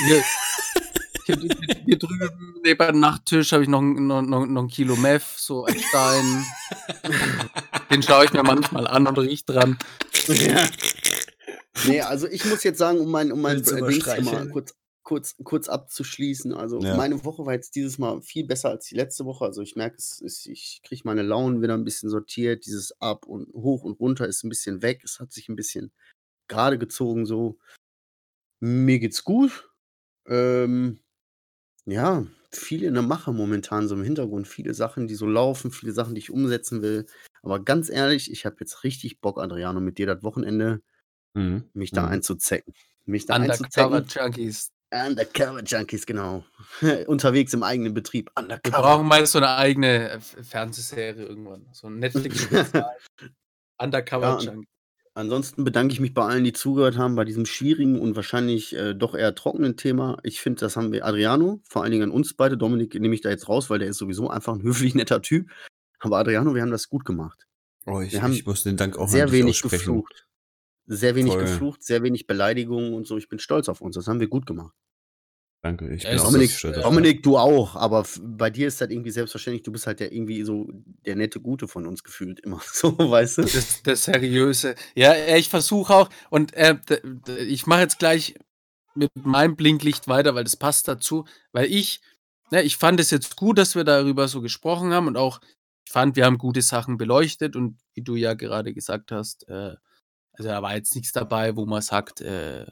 [0.08, 0.24] hier,
[1.26, 1.38] hier,
[1.86, 2.30] hier drüben
[2.64, 5.76] neben dem Nachttisch habe ich noch, ein- noch, noch, noch ein Kilo Meth, so ein
[5.80, 6.46] Stein.
[7.92, 9.78] Den schaue ich mir manchmal an und riech dran.
[10.28, 10.68] Ja.
[11.88, 14.74] Nee, also ich muss jetzt sagen, um mein, um mein äh, mal kurz,
[15.14, 16.54] kurz, kurz abzuschließen.
[16.54, 16.96] Also Ja.
[16.96, 19.46] meine Woche war jetzt dieses Mal viel besser als die letzte Woche.
[19.46, 22.66] Also ich merke, es ist, ich kriege meine Launen wieder ein bisschen sortiert.
[22.66, 25.02] Dieses Ab und hoch und runter ist ein bisschen weg.
[25.04, 25.92] Es hat sich ein bisschen
[26.48, 27.60] gerade gezogen so.
[28.60, 29.70] Mir geht's gut.
[30.28, 31.00] Ähm,
[31.86, 34.48] ja, viel in der Mache momentan so im Hintergrund.
[34.48, 37.06] Viele Sachen, die so laufen, viele Sachen, die ich umsetzen will.
[37.44, 40.82] Aber ganz ehrlich, ich habe jetzt richtig Bock, Adriano, mit dir das Wochenende
[41.36, 41.70] Mhm.
[41.74, 42.10] mich da Mhm.
[42.10, 42.74] einzuzecken.
[43.06, 44.10] Mich da Undercover einzuzecken.
[44.10, 44.70] Junkies.
[44.94, 46.46] Undercover Junkies, genau.
[47.08, 48.30] Unterwegs im eigenen Betrieb.
[48.36, 48.82] Wir Undercover.
[48.82, 51.66] brauchen mal so eine eigene äh, Fernsehserie irgendwann.
[51.72, 52.92] So ein Netflix-Spezial.
[53.82, 54.68] Undercover Ja, Junkies.
[55.16, 58.96] Ansonsten bedanke ich mich bei allen, die zugehört haben, bei diesem schwierigen und wahrscheinlich äh,
[58.96, 60.18] doch eher trockenen Thema.
[60.24, 62.58] Ich finde, das haben wir Adriano, vor allen Dingen an uns beide.
[62.58, 65.52] Dominik nehme ich da jetzt raus, weil der ist sowieso einfach ein höflich netter Typ.
[66.00, 67.46] Aber Adriano, wir haben das gut gemacht.
[67.86, 69.80] Oh, ich, Wir haben ich muss den Dank auch sehr wenig aussprechen.
[69.86, 70.26] geflucht.
[70.86, 71.42] Sehr wenig Voll.
[71.44, 73.18] geflucht, sehr wenig Beleidigungen und so.
[73.18, 73.96] Ich bin stolz auf uns.
[73.96, 74.74] Das haben wir gut gemacht.
[75.62, 76.84] Danke, ich Ja, bin Dominik, stolz ja.
[76.84, 79.64] Dominik, du auch, aber bei dir ist das irgendwie selbstverständlich.
[79.64, 80.68] Du bist halt der irgendwie so
[81.06, 82.62] der nette Gute von uns gefühlt immer.
[82.74, 83.42] So, weißt du?
[83.44, 84.76] Das, das Seriöse.
[84.94, 86.76] Ja, äh, ich versuche auch, und äh,
[87.48, 88.36] ich mache jetzt gleich
[88.94, 92.02] mit meinem Blinklicht weiter, weil das passt dazu, weil ich,
[92.52, 95.40] ne, ich fand es jetzt gut, dass wir darüber so gesprochen haben und auch,
[95.88, 99.76] ich fand, wir haben gute Sachen beleuchtet und wie du ja gerade gesagt hast, äh,
[100.34, 102.66] also da war jetzt nichts dabei, wo man sagt, äh,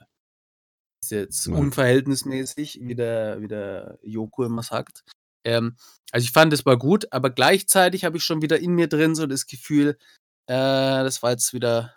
[1.03, 1.55] ist jetzt Ja.
[1.55, 5.03] unverhältnismäßig, wie der, wie der Joko immer sagt.
[5.43, 5.75] Ähm,
[6.11, 9.15] also ich fand es war gut, aber gleichzeitig habe ich schon wieder in mir drin
[9.15, 9.97] so das Gefühl,
[10.47, 11.95] äh, das war jetzt wieder,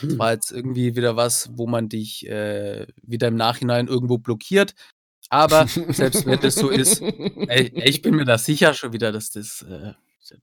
[0.00, 4.74] das war jetzt irgendwie wieder was, wo man dich äh, wieder im Nachhinein irgendwo blockiert.
[5.30, 9.30] Aber selbst wenn das so ist, ey, ich bin mir da sicher schon wieder, dass
[9.30, 9.94] das, äh,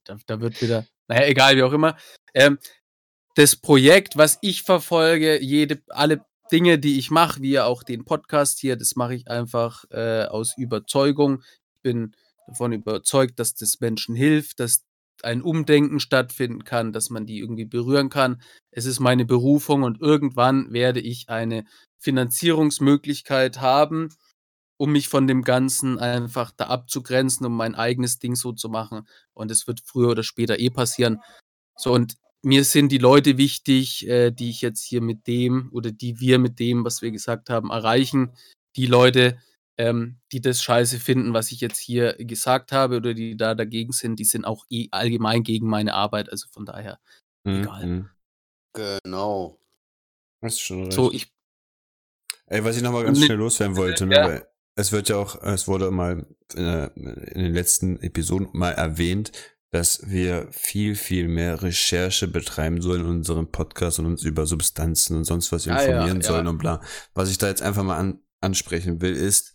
[0.03, 1.97] da, da wird wieder, naja, egal, wie auch immer.
[2.33, 2.59] Ähm,
[3.35, 8.59] das Projekt, was ich verfolge, jede, alle Dinge, die ich mache, wie auch den Podcast
[8.59, 11.41] hier, das mache ich einfach äh, aus Überzeugung.
[11.75, 12.13] Ich bin
[12.47, 14.83] davon überzeugt, dass das Menschen hilft, dass
[15.23, 18.41] ein Umdenken stattfinden kann, dass man die irgendwie berühren kann.
[18.71, 21.63] Es ist meine Berufung und irgendwann werde ich eine
[21.99, 24.09] Finanzierungsmöglichkeit haben,
[24.77, 29.07] um mich von dem Ganzen einfach da abzugrenzen, um mein eigenes Ding so zu machen.
[29.33, 31.19] Und es wird früher oder später eh passieren.
[31.77, 35.91] So, und mir sind die Leute wichtig, äh, die ich jetzt hier mit dem oder
[35.91, 38.33] die wir mit dem, was wir gesagt haben, erreichen.
[38.75, 39.37] Die Leute,
[39.77, 43.91] ähm, die das scheiße finden, was ich jetzt hier gesagt habe oder die da dagegen
[43.91, 46.29] sind, die sind auch eh allgemein gegen meine Arbeit.
[46.31, 46.99] Also von daher,
[47.45, 47.85] Mhm, egal.
[47.87, 48.09] mhm.
[48.73, 49.59] Genau.
[50.41, 50.93] Hast du schon recht.
[50.93, 51.31] so, ich,
[52.47, 54.27] Ey, was ich nochmal ganz Nee, schnell loswerden wollte, ne, ja.
[54.27, 58.71] weil es wird ja auch, es wurde mal in, der- in den letzten Episoden mal
[58.71, 59.31] erwähnt,
[59.71, 65.15] dass wir viel, viel mehr Recherche betreiben sollen in unserem Podcast und uns über Substanzen
[65.17, 66.27] und sonst was Ah, ja, informieren ja.
[66.27, 66.81] sollen und bla.
[67.13, 69.53] Was ich da jetzt einfach mal an, ansprechen will, ist,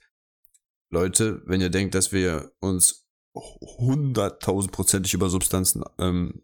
[0.91, 6.43] Leute, wenn ihr denkt, dass wir uns hunderttausendprozentig über Substanzen ähm,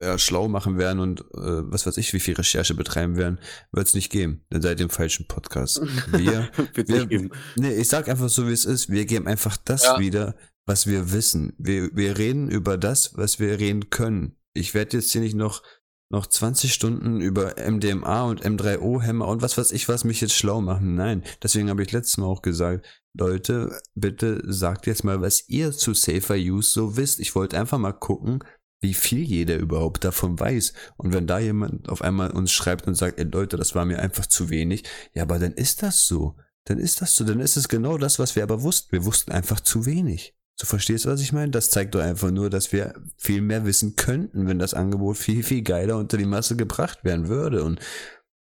[0.00, 1.24] ja, schlau machen werden und äh,
[1.72, 3.40] was weiß ich, wie viel Recherche betreiben werden,
[3.72, 4.44] wird es nicht geben.
[4.50, 5.80] Dann seid ihr im falschen Podcast.
[6.12, 8.90] Wir, wir nee, ich sag einfach so, wie es ist.
[8.90, 9.98] Wir geben einfach das Ja.
[9.98, 10.36] wieder,
[10.68, 11.54] was wir wissen.
[11.56, 14.36] Wir, wir reden über das, was wir reden können.
[14.52, 15.62] Ich werde jetzt hier nicht noch,
[16.10, 20.60] noch 20 Stunden über MDMA und M3O-Hämmer und was weiß ich, was mich jetzt schlau
[20.60, 20.94] machen.
[20.94, 25.72] Nein, deswegen habe ich letztes Mal auch gesagt, Leute, bitte sagt jetzt mal, was ihr
[25.72, 27.18] zu Safer Use so wisst.
[27.18, 28.44] Ich wollte einfach mal gucken,
[28.82, 30.74] wie viel jeder überhaupt davon weiß.
[30.98, 34.00] Und wenn da jemand auf einmal uns schreibt und sagt, ey Leute, das war mir
[34.00, 36.36] einfach zu wenig, ja, aber dann ist das so.
[36.64, 37.24] Dann ist das so.
[37.24, 38.92] Dann ist es genau das, was wir aber wussten.
[38.92, 40.37] Wir wussten einfach zu wenig.
[40.60, 41.50] Du verstehst, was ich meine?
[41.52, 45.44] Das zeigt doch einfach nur, dass wir viel mehr wissen könnten, wenn das Angebot viel,
[45.44, 47.62] viel geiler unter die Masse gebracht werden würde.
[47.62, 47.78] Und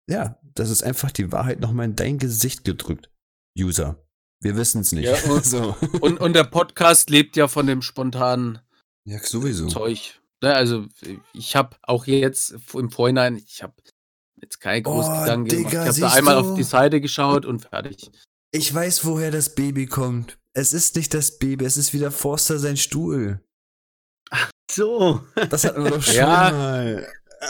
[0.08, 3.10] ja, das ist einfach die Wahrheit nochmal in dein Gesicht gedrückt.
[3.58, 4.02] User.
[4.42, 5.04] Wir wissen es nicht.
[5.04, 5.76] Ja, und- so.
[6.00, 8.60] und, und der Podcast lebt ja von dem spontanen
[9.06, 9.68] ja, sowieso.
[9.68, 10.20] Zeug.
[10.42, 10.86] Ne, also
[11.34, 13.74] ich habe auch jetzt im Vorhinein, ich habe
[14.40, 15.72] jetzt keine großen Oh, Gedanken gemacht.
[15.72, 16.48] Digga, Ich habe da einmal du?
[16.52, 18.10] auf die Seite geschaut und fertig.
[18.52, 20.38] Ich weiß, woher das Baby kommt.
[20.54, 23.40] Es ist nicht das Baby, es ist wieder Forster sein Stuhl.
[24.70, 25.22] So.
[25.50, 26.50] Das hatten wir doch schon Ja.
[26.50, 27.06] mal.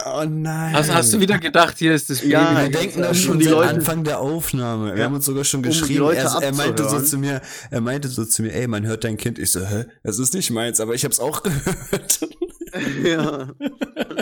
[0.06, 0.74] Oh nein.
[0.76, 2.32] Also hast du wieder gedacht, hier ist das Baby.
[2.32, 4.92] Ja, Wir ich- denken um das schon die Leute- Anfang der Aufnahme.
[4.92, 5.04] Wir Ja.
[5.06, 5.98] haben uns sogar schon Um geschrieben.
[6.00, 7.40] Leute er, er meinte so zu mir,
[7.70, 9.38] er meinte so zu mir, ey, man hört dein Kind.
[9.38, 9.86] Ich so, hä?
[10.04, 12.20] Das ist nicht meins, aber ich hab's auch gehört.
[13.02, 13.48] ja.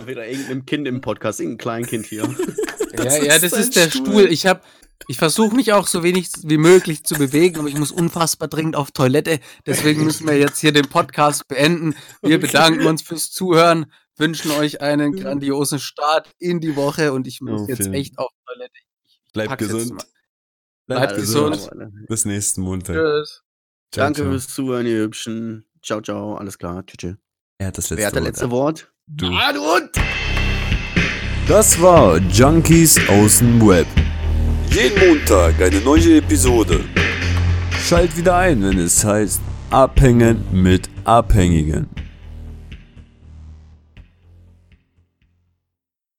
[0.07, 2.23] Wieder irgendeinem Kind im Podcast, irgendein Kleinkind hier.
[2.97, 4.07] ja, das ja, ist das dein ist der Stuhl.
[4.07, 4.33] Stuhl.
[4.33, 4.63] Ich habe
[5.07, 8.77] ich versuche mich auch so wenig wie möglich zu bewegen, aber ich muss unfassbar dringend
[8.77, 9.41] auf Toilette.
[9.67, 11.95] Deswegen müssen wir jetzt hier den Podcast beenden.
[12.23, 17.41] Wir bedanken uns fürs Zuhören, wünschen euch einen grandiosen Start in die Woche und ich
[17.41, 18.73] muss Oh, jetzt echt auf Toilette.
[19.33, 20.05] Bleibt gesund.
[20.87, 21.71] Bleibt Also, gesund.
[22.09, 22.97] Bis nächsten Montag.
[22.97, 23.43] Tschüss.
[23.93, 24.31] Ciao, Danke ciao.
[24.33, 25.65] fürs Zuhören, ihr Hübschen.
[25.83, 26.35] Ciao, ciao.
[26.37, 26.85] Alles klar.
[26.85, 26.97] Tschüss.
[26.99, 27.17] tschüss.
[27.59, 28.27] Er hat das letzte Wer hat das Wort.
[28.27, 28.93] letzte Wort?
[29.07, 29.27] Du.
[29.29, 29.91] Ah, du Hund!
[31.47, 33.87] Das war Junkies aus dem Web.
[34.71, 36.85] Jeden Montag eine neue Episode.
[37.83, 39.41] Schalt wieder ein, wenn es heißt
[39.71, 41.89] Abhängen mit Abhängigen.